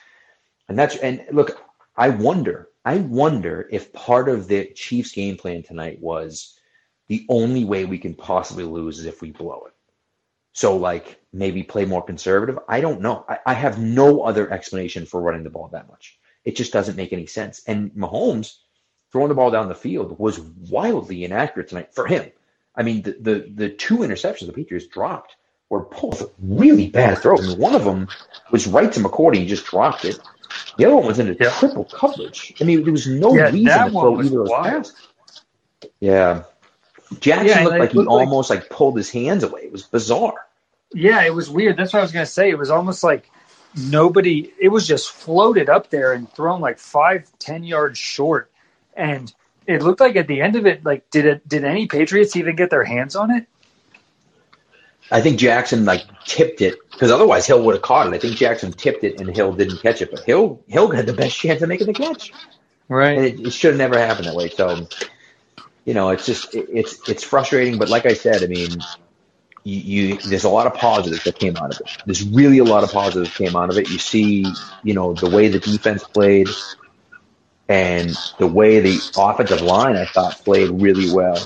and 0.67 0.77
that's 0.77 0.97
and 0.97 1.25
look, 1.31 1.61
I 1.95 2.09
wonder, 2.09 2.69
I 2.83 2.97
wonder 2.97 3.67
if 3.71 3.93
part 3.93 4.27
of 4.29 4.47
the 4.47 4.65
Chiefs 4.75 5.11
game 5.11 5.37
plan 5.37 5.63
tonight 5.63 5.99
was 5.99 6.57
the 7.07 7.25
only 7.29 7.65
way 7.65 7.85
we 7.85 7.97
can 7.97 8.15
possibly 8.15 8.63
lose 8.63 8.99
is 8.99 9.05
if 9.05 9.21
we 9.21 9.31
blow 9.31 9.63
it. 9.67 9.73
So 10.53 10.77
like 10.77 11.19
maybe 11.31 11.63
play 11.63 11.85
more 11.85 12.01
conservative. 12.01 12.59
I 12.67 12.81
don't 12.81 13.01
know. 13.01 13.25
I, 13.27 13.39
I, 13.45 13.53
have 13.53 13.79
no 13.79 14.23
other 14.23 14.51
explanation 14.51 15.05
for 15.05 15.21
running 15.21 15.43
the 15.43 15.49
ball 15.49 15.69
that 15.69 15.87
much. 15.87 16.19
It 16.43 16.55
just 16.55 16.73
doesn't 16.73 16.97
make 16.97 17.13
any 17.13 17.25
sense. 17.25 17.61
And 17.67 17.91
Mahomes 17.91 18.57
throwing 19.11 19.29
the 19.29 19.35
ball 19.35 19.51
down 19.51 19.69
the 19.69 19.75
field 19.75 20.19
was 20.19 20.39
wildly 20.39 21.23
inaccurate 21.23 21.69
tonight 21.69 21.93
for 21.93 22.07
him. 22.07 22.31
I 22.75 22.83
mean, 22.83 23.01
the 23.03 23.17
the, 23.19 23.51
the 23.53 23.69
two 23.69 23.97
interceptions 23.99 24.47
the 24.47 24.53
Patriots 24.53 24.87
dropped 24.87 25.35
were 25.69 25.81
both 25.81 26.31
really 26.41 26.87
bad 26.87 27.17
throws. 27.17 27.45
I 27.45 27.47
mean, 27.49 27.59
one 27.59 27.75
of 27.75 27.85
them 27.85 28.07
was 28.51 28.67
right 28.67 28.91
to 28.91 28.99
McCourty. 28.99 29.37
He 29.37 29.45
just 29.45 29.65
dropped 29.65 30.05
it. 30.05 30.19
The 30.77 30.85
other 30.85 30.95
one 30.95 31.05
was 31.05 31.19
into 31.19 31.35
yeah. 31.39 31.49
triple 31.51 31.85
coverage. 31.85 32.53
I 32.59 32.65
mean, 32.65 32.83
there 32.83 32.91
was 32.91 33.07
no 33.07 33.33
yeah, 33.35 33.49
reason 33.49 33.65
to 33.65 33.89
throw 33.89 34.21
either 34.21 34.41
of 34.41 34.47
those 34.47 34.51
passes. 34.51 34.95
Yeah. 35.99 36.43
Jackson 37.19 37.47
yeah, 37.47 37.63
looked 37.63 37.79
like 37.79 37.91
he 37.91 37.99
almost 37.99 38.49
like, 38.49 38.61
like 38.61 38.69
pulled 38.69 38.97
his 38.97 39.09
hands 39.09 39.43
away. 39.43 39.61
It 39.63 39.71
was 39.71 39.83
bizarre. 39.83 40.45
Yeah, 40.93 41.23
it 41.23 41.33
was 41.33 41.49
weird. 41.49 41.77
That's 41.77 41.93
what 41.93 41.99
I 41.99 42.03
was 42.03 42.11
going 42.11 42.25
to 42.25 42.31
say. 42.31 42.49
It 42.49 42.57
was 42.57 42.69
almost 42.69 43.03
like 43.03 43.29
nobody. 43.75 44.51
It 44.59 44.69
was 44.69 44.87
just 44.87 45.11
floated 45.11 45.69
up 45.69 45.89
there 45.89 46.13
and 46.13 46.31
thrown 46.31 46.61
like 46.61 46.79
five, 46.79 47.29
ten 47.39 47.63
yards 47.63 47.97
short, 47.97 48.51
and 48.93 49.33
it 49.67 49.81
looked 49.81 49.99
like 49.99 50.15
at 50.15 50.27
the 50.27 50.41
end 50.41 50.55
of 50.55 50.65
it, 50.65 50.83
like 50.83 51.09
did 51.09 51.25
it? 51.25 51.47
Did 51.47 51.63
any 51.63 51.87
Patriots 51.87 52.35
even 52.35 52.55
get 52.55 52.69
their 52.69 52.83
hands 52.83 53.15
on 53.15 53.31
it? 53.31 53.47
I 55.11 55.21
think 55.21 55.39
Jackson 55.39 55.83
like 55.83 56.05
tipped 56.25 56.61
it 56.61 56.77
because 56.91 57.11
otherwise 57.11 57.45
Hill 57.45 57.63
would 57.63 57.75
have 57.75 57.81
caught 57.81 58.07
it. 58.07 58.13
I 58.13 58.17
think 58.17 58.37
Jackson 58.37 58.71
tipped 58.71 59.03
it 59.03 59.19
and 59.19 59.35
Hill 59.35 59.53
didn't 59.53 59.81
catch 59.81 60.01
it, 60.01 60.09
but 60.09 60.21
Hill 60.21 60.61
Hill 60.67 60.89
had 60.89 61.05
the 61.05 61.13
best 61.13 61.37
chance 61.37 61.61
of 61.61 61.69
making 61.69 61.87
the 61.87 61.93
catch. 61.93 62.31
Right. 62.87 63.17
And 63.17 63.25
it, 63.25 63.39
it 63.39 63.53
should 63.53 63.71
have 63.71 63.77
never 63.77 63.97
happened 63.97 64.27
that 64.27 64.35
way. 64.35 64.49
So, 64.49 64.87
you 65.85 65.93
know, 65.93 66.09
it's 66.09 66.25
just 66.25 66.53
it, 66.55 66.67
it's 66.71 67.07
it's 67.09 67.23
frustrating. 67.23 67.77
But 67.77 67.89
like 67.89 68.05
I 68.05 68.13
said, 68.13 68.41
I 68.43 68.47
mean, 68.47 68.69
you, 69.63 69.79
you, 69.79 70.17
there's 70.17 70.45
a 70.45 70.49
lot 70.49 70.65
of 70.65 70.73
positives 70.73 71.23
that 71.25 71.37
came 71.37 71.57
out 71.57 71.75
of 71.75 71.81
it. 71.81 71.97
There's 72.05 72.27
really 72.27 72.59
a 72.59 72.63
lot 72.63 72.83
of 72.83 72.91
positives 72.91 73.35
came 73.35 73.55
out 73.55 73.69
of 73.69 73.77
it. 73.77 73.89
You 73.89 73.97
see, 73.97 74.45
you 74.83 74.93
know, 74.93 75.13
the 75.13 75.29
way 75.29 75.49
the 75.49 75.59
defense 75.59 76.03
played 76.03 76.47
and 77.67 78.15
the 78.37 78.47
way 78.47 78.79
the 78.79 78.99
offensive 79.17 79.61
line 79.61 79.95
I 79.95 80.05
thought 80.05 80.43
played 80.43 80.69
really 80.69 81.13
well. 81.13 81.37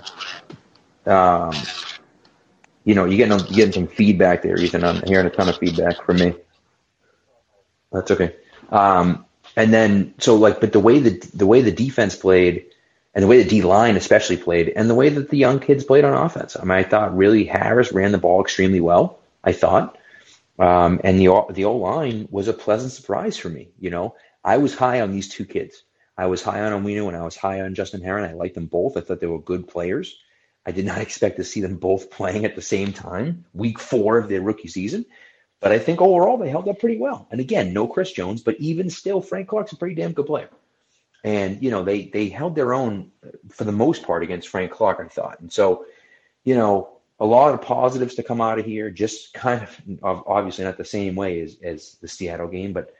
Um, 1.06 1.54
you 2.84 2.95
know, 2.95 3.06
you 3.06 3.17
getting 3.17 3.38
getting 3.54 3.73
some 3.73 3.88
feedback 3.88 4.41
there, 4.43 4.60
Ethan. 4.60 4.84
I'm 4.84 5.01
hearing 5.04 5.25
a 5.25 5.30
ton 5.30 5.49
of 5.49 5.58
feedback 5.58 6.04
from 6.06 6.17
me. 6.17 6.36
That's 7.91 8.12
okay. 8.12 8.36
Um, 8.69 9.25
and 9.56 9.73
then 9.73 10.13
so 10.19 10.36
like, 10.36 10.60
but 10.60 10.71
the 10.71 10.80
way 10.80 10.99
the 10.99 11.12
the 11.34 11.47
way 11.47 11.62
the 11.62 11.71
defense 11.71 12.15
played, 12.15 12.65
and 13.13 13.23
the 13.23 13.28
way 13.28 13.41
the 13.41 13.49
D 13.49 13.62
line 13.62 13.95
especially 13.95 14.38
played, 14.38 14.69
and 14.69 14.89
the 14.89 14.95
way 14.95 15.10
that 15.10 15.30
the 15.30 15.38
young 15.38 15.60
kids 15.60 15.84
played 15.84 16.04
on 16.04 16.13
offense. 16.13 16.58
I 16.58 16.63
mean, 16.63 16.71
I 16.71 16.84
thought 16.84 17.15
really 17.15 17.45
Harris 17.45 17.91
ran 17.91 18.12
the 18.12 18.17
ball 18.17 18.41
extremely 18.41 18.82
well. 18.82 19.19
I 19.43 19.54
thought, 19.54 19.97
um, 20.60 20.99
and 21.04 21.19
the 21.19 21.45
the 21.51 21.65
O 21.65 21.78
line 21.78 22.28
was 22.30 22.47
a 22.47 22.54
pleasant 22.54 22.91
surprise 22.91 23.38
for 23.38 23.49
me. 23.49 23.69
You 23.80 23.89
know, 23.89 24.15
I 24.43 24.58
was 24.58 24.75
high 24.75 25.01
on 25.01 25.12
these 25.12 25.30
two 25.30 25.45
kids. 25.45 25.84
I 26.17 26.28
was 26.28 26.41
high 26.41 26.62
on 26.62 26.84
Onwenu 26.84 27.08
and 27.08 27.17
I 27.17 27.23
was 27.23 27.36
high 27.36 27.62
on 27.62 27.75
Justin 27.75 28.01
Herron. 28.01 28.30
I 28.30 28.34
liked 28.34 28.56
them 28.56 28.67
both. 28.67 28.95
I 28.97 29.01
thought 29.01 29.19
they 29.19 29.28
were 29.28 29.39
good 29.39 29.67
players. 29.67 30.17
I 30.65 30.71
did 30.71 30.86
not 30.86 31.01
expect 31.01 31.38
to 31.38 31.43
see 31.43 31.62
them 31.62 31.78
both 31.78 32.10
playing 32.10 32.45
at 32.45 32.56
the 32.56 32.62
same 32.62 32.93
time, 32.93 33.45
week 33.54 33.80
four 33.80 34.17
of 34.17 34.30
their 34.30 34.41
rookie 34.41 34.67
season. 34.67 35.06
But 35.62 35.71
I 35.71 35.80
think 35.80 36.01
overall 36.01 36.38
they 36.38 36.49
held 36.49 36.67
up 36.67 36.80
pretty 36.80 36.97
well. 36.97 37.28
And 37.32 37.39
again, 37.39 37.73
no 37.73 37.88
Chris 37.88 38.12
Jones, 38.12 38.41
but 38.41 38.60
even 38.60 38.89
still, 38.89 39.21
Frank 39.21 39.47
Clark's 39.47 39.71
a 39.71 39.78
pretty 39.78 39.95
damn 39.95 40.13
good 40.13 40.25
player. 40.25 40.49
And 41.23 41.62
you 41.63 41.71
know 41.71 41.84
they 41.84 42.06
they 42.06 42.30
held 42.30 42.56
their 42.56 42.73
own 42.73 43.12
for 43.49 43.63
the 43.63 43.71
most 43.71 44.04
part 44.04 44.21
against 44.21 44.49
Frank 44.49 44.71
Clark, 44.71 44.99
I 45.04 45.08
thought. 45.08 45.39
And 45.39 45.51
so, 45.51 45.86
you 46.43 46.54
know, 46.54 46.99
a 47.19 47.25
lot 47.25 47.54
of 47.54 47.63
positives 47.63 48.13
to 48.15 48.23
come 48.23 48.41
out 48.41 48.60
of 48.60 48.65
here. 48.65 48.91
Just 48.91 49.34
kind 49.34 49.67
of 50.04 50.23
obviously 50.28 50.65
not 50.65 50.78
the 50.78 50.86
same 50.86 51.15
way 51.15 51.39
as 51.39 51.58
as 51.63 51.97
the 51.99 52.08
Seattle 52.08 52.47
game, 52.47 52.73
but 52.73 52.93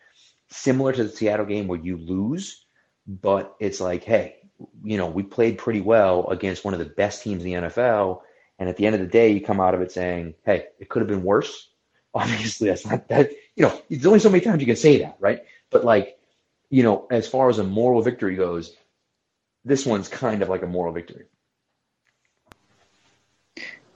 similar 0.50 0.92
to 0.94 1.04
the 1.04 1.10
Seattle 1.10 1.46
game 1.46 1.68
where 1.68 1.80
you 1.80 1.98
lose, 1.98 2.65
but 3.08 3.56
it's 3.60 3.80
like, 3.82 4.04
hey, 4.04 4.38
you 4.84 4.98
know, 4.98 5.08
we 5.08 5.24
played 5.24 5.58
pretty 5.58 5.82
well 5.82 6.28
against 6.30 6.64
one 6.64 6.74
of 6.74 6.80
the 6.80 6.86
best 6.86 7.24
teams 7.24 7.44
in 7.44 7.52
the 7.62 7.68
NFL. 7.68 8.22
And 8.58 8.70
at 8.70 8.78
the 8.78 8.86
end 8.86 8.96
of 8.96 9.02
the 9.02 9.08
day, 9.08 9.32
you 9.32 9.42
come 9.42 9.60
out 9.60 9.74
of 9.74 9.82
it 9.82 9.92
saying, 9.92 10.36
hey, 10.46 10.68
it 10.80 10.90
could 10.90 11.02
have 11.02 11.10
been 11.10 11.24
worse. 11.24 11.70
Obviously, 12.14 12.70
that's 12.70 12.86
not 12.86 13.10
that, 13.10 13.32
you 13.56 13.64
know, 13.64 13.82
there's 13.90 14.06
only 14.06 14.20
so 14.20 14.30
many 14.30 14.42
times 14.44 14.62
you 14.62 14.68
can 14.68 14.78
say 14.78 15.00
that, 15.00 15.18
right? 15.20 15.42
But 15.70 15.84
like, 15.84 16.18
you 16.70 16.82
know, 16.84 17.08
as 17.12 17.28
far 17.28 17.50
as 17.50 17.60
a 17.60 17.64
moral 17.64 18.02
victory 18.02 18.36
goes, 18.36 18.74
this 19.66 19.86
one's 19.86 20.08
kind 20.08 20.42
of 20.42 20.48
like 20.48 20.64
a 20.64 20.68
moral 20.68 20.94
victory. 20.94 21.26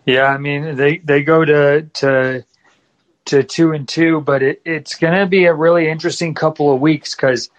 Yeah, 0.05 0.25
I 0.25 0.37
mean, 0.37 0.75
they, 0.75 0.97
they 0.97 1.23
go 1.23 1.45
to, 1.45 1.83
to, 1.83 2.45
to 3.25 3.43
two 3.43 3.71
and 3.71 3.87
two, 3.87 4.21
but 4.21 4.43
it, 4.43 4.61
it's 4.65 4.95
going 4.95 5.17
to 5.17 5.27
be 5.27 5.45
a 5.45 5.53
really 5.53 5.87
interesting 5.87 6.33
couple 6.33 6.73
of 6.73 6.81
weeks 6.81 7.15
because 7.15 7.49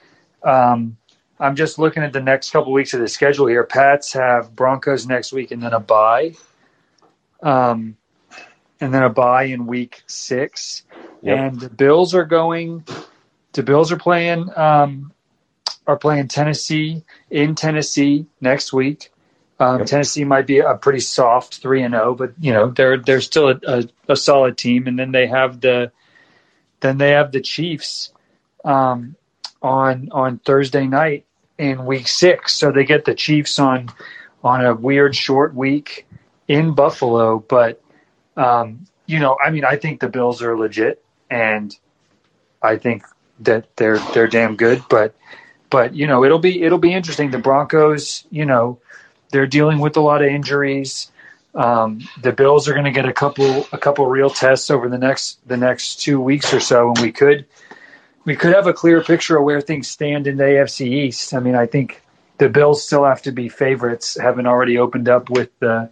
um, 0.42 0.96
I'm 1.40 1.56
just 1.56 1.78
looking 1.78 2.02
at 2.02 2.12
the 2.12 2.20
next 2.20 2.50
couple 2.50 2.72
of 2.72 2.74
weeks 2.74 2.92
of 2.92 3.00
the 3.00 3.08
schedule 3.08 3.46
here. 3.46 3.64
Pats 3.64 4.12
have 4.12 4.54
Broncos 4.54 5.06
next 5.06 5.32
week 5.32 5.50
and 5.50 5.62
then 5.62 5.72
a 5.72 5.80
bye. 5.80 6.34
Um, 7.42 7.96
and 8.78 8.92
then 8.92 9.02
a 9.02 9.08
bye 9.08 9.44
in 9.44 9.66
week 9.66 10.02
six. 10.06 10.84
Yep. 11.22 11.38
And 11.38 11.60
the 11.60 11.70
Bills 11.70 12.14
are 12.14 12.26
going. 12.26 12.84
The 13.52 13.62
Bills 13.62 13.90
are 13.90 13.96
playing. 13.96 14.50
Um, 14.54 15.12
are 15.86 15.96
playing 15.96 16.28
Tennessee 16.28 17.02
in 17.30 17.54
Tennessee 17.54 18.26
next 18.40 18.72
week. 18.72 19.10
Um, 19.58 19.78
yep. 19.78 19.88
Tennessee 19.88 20.24
might 20.24 20.46
be 20.46 20.58
a 20.58 20.74
pretty 20.74 21.00
soft 21.00 21.56
three 21.56 21.82
and 21.82 21.94
zero, 21.94 22.10
oh, 22.10 22.14
but 22.14 22.32
you 22.38 22.52
know 22.52 22.70
they're 22.70 22.98
they're 22.98 23.20
still 23.20 23.48
a, 23.48 23.60
a, 23.66 23.84
a, 24.08 24.16
solid 24.16 24.56
team. 24.56 24.86
And 24.86 24.98
then 24.98 25.12
they 25.12 25.26
have 25.26 25.60
the 25.60 25.90
then 26.80 26.98
they 26.98 27.10
have 27.10 27.32
the 27.32 27.40
Chiefs 27.40 28.12
um, 28.64 29.16
on 29.62 30.08
on 30.12 30.38
Thursday 30.38 30.86
night 30.86 31.26
in 31.60 31.84
Week 31.84 32.08
Six. 32.08 32.56
So 32.56 32.72
they 32.72 32.84
get 32.84 33.04
the 33.04 33.14
Chiefs 33.14 33.58
on 33.58 33.90
on 34.42 34.64
a 34.64 34.74
weird 34.74 35.14
short 35.14 35.54
week 35.54 36.06
in 36.48 36.74
Buffalo, 36.74 37.38
but 37.38 37.82
um, 38.36 38.86
you 39.06 39.20
know, 39.20 39.36
I 39.44 39.50
mean, 39.50 39.64
I 39.64 39.76
think 39.76 40.00
the 40.00 40.08
Bills 40.08 40.40
are 40.42 40.56
legit, 40.56 41.04
and 41.30 41.76
I 42.62 42.76
think 42.76 43.04
that 43.40 43.76
they're 43.76 43.98
they're 44.14 44.26
damn 44.26 44.56
good. 44.56 44.82
But 44.88 45.14
but 45.68 45.94
you 45.94 46.06
know, 46.06 46.24
it'll 46.24 46.38
be 46.38 46.62
it'll 46.62 46.78
be 46.78 46.94
interesting. 46.94 47.30
The 47.30 47.38
Broncos, 47.38 48.24
you 48.30 48.46
know, 48.46 48.78
they're 49.30 49.46
dealing 49.46 49.78
with 49.78 49.96
a 49.96 50.00
lot 50.00 50.22
of 50.22 50.28
injuries. 50.28 51.12
Um, 51.54 52.00
the 52.22 52.32
Bills 52.32 52.68
are 52.68 52.72
going 52.72 52.84
to 52.84 52.92
get 52.92 53.06
a 53.06 53.12
couple 53.12 53.66
a 53.72 53.78
couple 53.78 54.06
real 54.06 54.30
tests 54.30 54.70
over 54.70 54.88
the 54.88 54.98
next 54.98 55.46
the 55.46 55.56
next 55.56 56.00
two 56.00 56.20
weeks 56.20 56.54
or 56.54 56.60
so, 56.60 56.88
and 56.88 56.98
we 57.00 57.12
could 57.12 57.44
we 58.24 58.36
could 58.36 58.54
have 58.54 58.66
a 58.66 58.72
clear 58.72 59.02
picture 59.02 59.38
of 59.38 59.44
where 59.44 59.60
things 59.60 59.88
stand 59.88 60.26
in 60.26 60.36
the 60.36 60.44
AFC 60.44 60.86
East. 60.86 61.34
I 61.34 61.40
mean, 61.40 61.54
I 61.54 61.66
think 61.66 62.02
the 62.38 62.48
Bills 62.48 62.84
still 62.84 63.04
have 63.04 63.22
to 63.22 63.32
be 63.32 63.48
favorites, 63.48 64.16
having 64.20 64.46
already 64.46 64.78
opened 64.78 65.08
up 65.08 65.30
with 65.30 65.50
the 65.58 65.90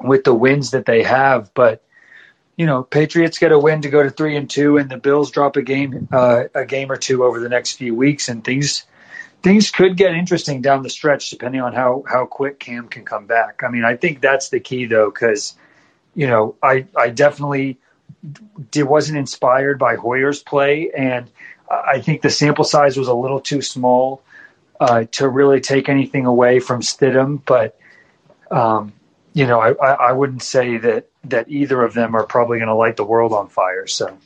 with 0.00 0.24
the 0.24 0.34
wins 0.34 0.72
that 0.72 0.86
they 0.86 1.02
have. 1.02 1.52
But 1.54 1.82
you 2.56 2.66
know, 2.66 2.82
Patriots 2.82 3.38
get 3.38 3.52
a 3.52 3.58
win 3.58 3.82
to 3.82 3.90
go 3.90 4.02
to 4.02 4.10
three 4.10 4.36
and 4.36 4.48
two, 4.48 4.78
and 4.78 4.90
the 4.90 4.96
Bills 4.96 5.30
drop 5.30 5.56
a 5.56 5.62
game 5.62 6.08
uh, 6.12 6.44
a 6.54 6.64
game 6.64 6.90
or 6.90 6.96
two 6.96 7.24
over 7.24 7.40
the 7.40 7.48
next 7.48 7.72
few 7.72 7.94
weeks, 7.94 8.28
and 8.28 8.42
things 8.44 8.84
things 9.42 9.70
could 9.70 9.96
get 9.96 10.14
interesting 10.14 10.62
down 10.62 10.82
the 10.82 10.90
stretch 10.90 11.30
depending 11.30 11.60
on 11.60 11.72
how 11.72 12.02
how 12.08 12.26
quick 12.26 12.58
Cam 12.58 12.88
can 12.88 13.04
come 13.04 13.26
back. 13.26 13.62
I 13.62 13.68
mean, 13.68 13.84
I 13.84 13.96
think 13.96 14.20
that's 14.20 14.48
the 14.48 14.60
key 14.60 14.86
though, 14.86 15.10
because 15.10 15.54
you 16.14 16.26
know, 16.26 16.56
I 16.62 16.86
I 16.96 17.10
definitely 17.10 17.78
wasn't 18.74 19.18
inspired 19.18 19.78
by 19.78 19.96
Hoyer's 19.96 20.42
play, 20.42 20.90
and 20.96 21.30
I 21.70 22.00
think 22.00 22.22
the 22.22 22.30
sample 22.30 22.64
size 22.64 22.96
was 22.96 23.08
a 23.08 23.14
little 23.14 23.40
too 23.40 23.62
small 23.62 24.22
uh, 24.80 25.04
to 25.12 25.28
really 25.28 25.60
take 25.60 25.88
anything 25.88 26.26
away 26.26 26.60
from 26.60 26.80
Stidham, 26.80 27.40
but. 27.44 27.78
Um, 28.48 28.92
you 29.36 29.46
know, 29.46 29.60
I, 29.60 29.72
I 29.72 30.12
wouldn't 30.12 30.42
say 30.42 30.78
that 30.78 31.10
that 31.24 31.50
either 31.50 31.82
of 31.82 31.92
them 31.92 32.14
are 32.16 32.24
probably 32.24 32.56
going 32.56 32.68
to 32.68 32.74
light 32.74 32.96
the 32.96 33.04
world 33.04 33.34
on 33.34 33.48
fire. 33.48 33.86
So, 33.86 34.16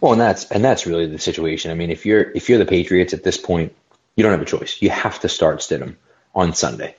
well, 0.00 0.12
and 0.12 0.20
that's 0.20 0.50
and 0.50 0.64
that's 0.64 0.84
really 0.84 1.06
the 1.06 1.20
situation. 1.20 1.70
I 1.70 1.74
mean, 1.74 1.90
if 1.90 2.04
you're 2.04 2.28
if 2.32 2.48
you're 2.48 2.58
the 2.58 2.66
Patriots 2.66 3.14
at 3.14 3.22
this 3.22 3.36
point, 3.36 3.72
you 4.16 4.24
don't 4.24 4.32
have 4.32 4.42
a 4.42 4.44
choice. 4.44 4.82
You 4.82 4.90
have 4.90 5.20
to 5.20 5.28
start 5.28 5.60
Stidham 5.60 5.94
on 6.34 6.54
Sunday 6.54 6.96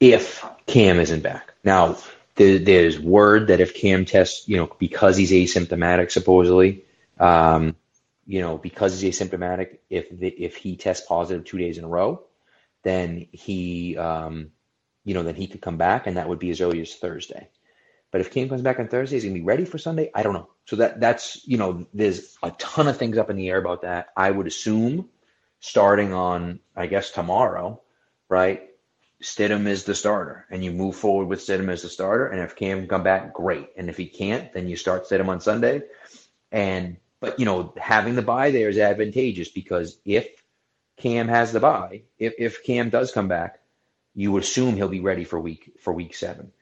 if 0.00 0.42
Cam 0.66 0.98
isn't 0.98 1.22
back. 1.22 1.52
Now, 1.62 1.98
there, 2.38 2.60
there's 2.60 3.00
word 3.00 3.48
that 3.48 3.60
if 3.60 3.74
Cam 3.74 4.06
tests, 4.06 4.48
you 4.48 4.58
know, 4.58 4.74
because 4.80 5.18
he's 5.18 5.32
asymptomatic, 5.32 6.12
supposedly, 6.12 6.84
um, 7.20 7.76
you 8.26 8.42
know, 8.42 8.58
because 8.58 9.00
he's 9.00 9.20
asymptomatic, 9.20 9.78
if 9.90 10.10
the, 10.10 10.28
if 10.28 10.56
he 10.56 10.76
tests 10.78 11.06
positive 11.08 11.46
two 11.46 11.58
days 11.58 11.78
in 11.78 11.84
a 11.84 11.88
row, 11.88 12.24
then 12.84 13.28
he 13.32 13.98
um, 13.98 14.52
you 15.04 15.14
know, 15.14 15.24
then 15.24 15.36
he 15.36 15.48
could 15.48 15.62
come 15.62 15.78
back, 15.78 16.06
and 16.08 16.18
that 16.18 16.28
would 16.30 16.40
be 16.40 16.50
as 16.50 16.62
early 16.62 16.82
as 16.82 16.94
Thursday. 16.96 17.48
But 18.12 18.22
if 18.22 18.32
Cam 18.32 18.48
comes 18.48 18.62
back 18.62 18.80
on 18.80 18.88
Thursday, 18.88 19.18
is 19.18 19.24
he 19.24 19.30
gonna 19.30 19.40
be 19.40 19.44
ready 19.46 19.66
for 19.66 19.78
Sunday? 19.78 20.10
I 20.14 20.22
don't 20.24 20.34
know. 20.34 20.50
So 20.66 20.76
that 20.76 21.00
that's 21.00 21.46
you 21.46 21.58
know, 21.58 21.86
there's 21.94 22.38
a 22.42 22.52
ton 22.52 22.88
of 22.88 22.98
things 22.98 23.18
up 23.18 23.30
in 23.30 23.36
the 23.36 23.48
air 23.50 23.58
about 23.58 23.82
that. 23.82 24.08
I 24.16 24.30
would 24.30 24.48
assume 24.48 25.08
starting 25.60 26.14
on 26.14 26.60
I 26.76 26.86
guess 26.88 27.10
tomorrow, 27.10 27.82
right? 28.28 28.62
Stidham 29.22 29.66
is 29.66 29.84
the 29.84 29.94
starter, 29.94 30.46
and 30.50 30.64
you 30.64 30.70
move 30.70 30.94
forward 30.94 31.26
with 31.26 31.40
Stidham 31.40 31.70
as 31.70 31.82
the 31.82 31.88
starter. 31.88 32.28
And 32.28 32.40
if 32.40 32.54
Cam 32.54 32.86
come 32.86 33.02
back, 33.02 33.34
great. 33.34 33.70
And 33.76 33.88
if 33.88 33.96
he 33.96 34.06
can't, 34.06 34.52
then 34.52 34.68
you 34.68 34.76
start 34.76 35.06
Stidham 35.06 35.28
on 35.28 35.40
Sunday. 35.40 35.82
And 36.52 36.98
but 37.20 37.38
you 37.40 37.44
know, 37.44 37.74
having 37.76 38.14
the 38.14 38.22
bye 38.22 38.52
there 38.52 38.68
is 38.68 38.78
advantageous 38.78 39.48
because 39.48 39.98
if 40.04 40.28
Cam 40.98 41.28
has 41.28 41.52
the 41.52 41.60
bye, 41.60 42.02
if 42.18 42.34
if 42.38 42.62
Cam 42.62 42.90
does 42.90 43.10
come 43.10 43.28
back, 43.28 43.60
you 44.14 44.36
assume 44.36 44.76
he'll 44.76 44.88
be 44.88 45.00
ready 45.00 45.24
for 45.24 45.40
week 45.40 45.72
for 45.80 45.92
week 45.92 46.14
seven. 46.14 46.52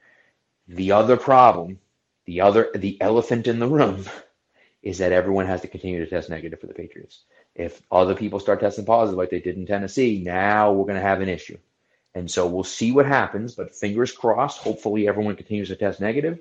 The 0.67 0.93
other 0.93 1.15
problem, 1.17 1.79
the 2.25 2.41
other 2.41 2.71
the 2.73 2.99
elephant 2.99 3.47
in 3.47 3.59
the 3.59 3.67
room, 3.67 4.05
is 4.81 4.97
that 4.97 5.11
everyone 5.11 5.45
has 5.45 5.61
to 5.61 5.67
continue 5.67 5.99
to 6.03 6.09
test 6.09 6.29
negative 6.29 6.59
for 6.59 6.67
the 6.67 6.73
Patriots. 6.73 7.23
If 7.55 7.81
other 7.91 8.15
people 8.15 8.39
start 8.39 8.59
testing 8.59 8.85
positive 8.85 9.17
like 9.17 9.29
they 9.29 9.39
did 9.39 9.57
in 9.57 9.65
Tennessee, 9.67 10.21
now 10.23 10.71
we're 10.71 10.85
going 10.85 10.95
to 10.95 11.01
have 11.01 11.21
an 11.21 11.29
issue. 11.29 11.57
And 12.15 12.29
so 12.29 12.47
we'll 12.47 12.63
see 12.63 12.91
what 12.91 13.05
happens, 13.05 13.55
but 13.55 13.75
fingers 13.75 14.11
crossed. 14.11 14.59
Hopefully, 14.59 15.07
everyone 15.07 15.35
continues 15.35 15.67
to 15.69 15.75
test 15.75 15.99
negative, 15.99 16.39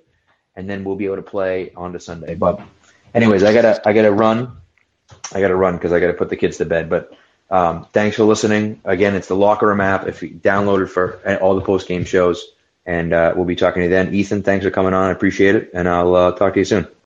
and 0.55 0.69
then 0.69 0.85
we'll 0.85 0.97
be 0.97 1.07
able 1.07 1.17
to 1.17 1.23
play 1.23 1.73
on 1.77 1.93
to 1.93 2.01
Sunday. 2.01 2.35
But, 2.35 2.61
anyways, 3.15 3.43
I 3.43 3.53
gotta 3.53 3.87
I 3.87 3.93
gotta 3.93 4.13
run. 4.13 4.57
I 5.35 5.41
gotta 5.41 5.57
run 5.57 5.77
because 5.77 5.93
I 5.93 6.01
gotta 6.01 6.15
put 6.15 6.31
the 6.31 6.37
kids 6.37 6.57
to 6.59 6.65
bed. 6.65 6.89
But 6.89 7.17
um, 7.51 7.87
thanks 7.93 8.17
for 8.17 8.25
listening. 8.25 8.81
Again, 8.85 9.15
it's 9.15 9.29
the 9.29 9.37
Locker 9.37 9.67
Room 9.67 9.81
app. 9.81 10.07
If 10.07 10.23
you 10.23 10.31
download 10.31 10.83
it 10.83 10.89
for 10.89 11.21
all 11.41 11.55
the 11.55 11.61
post 11.61 11.89
game 11.89 12.05
shows, 12.05 12.53
and 12.87 13.13
uh, 13.13 13.35
we'll 13.37 13.45
be 13.45 13.57
talking 13.57 13.81
to 13.81 13.85
you 13.85 13.91
then. 13.91 14.15
Ethan, 14.15 14.43
thanks 14.43 14.65
for 14.65 14.71
coming 14.71 14.95
on. 14.95 15.09
I 15.09 15.13
appreciate 15.13 15.57
it, 15.57 15.71
and 15.75 15.89
I'll 15.89 16.15
uh, 16.15 16.33
talk 16.33 16.55
to 16.55 16.61
you 16.61 16.65
soon. 16.65 16.89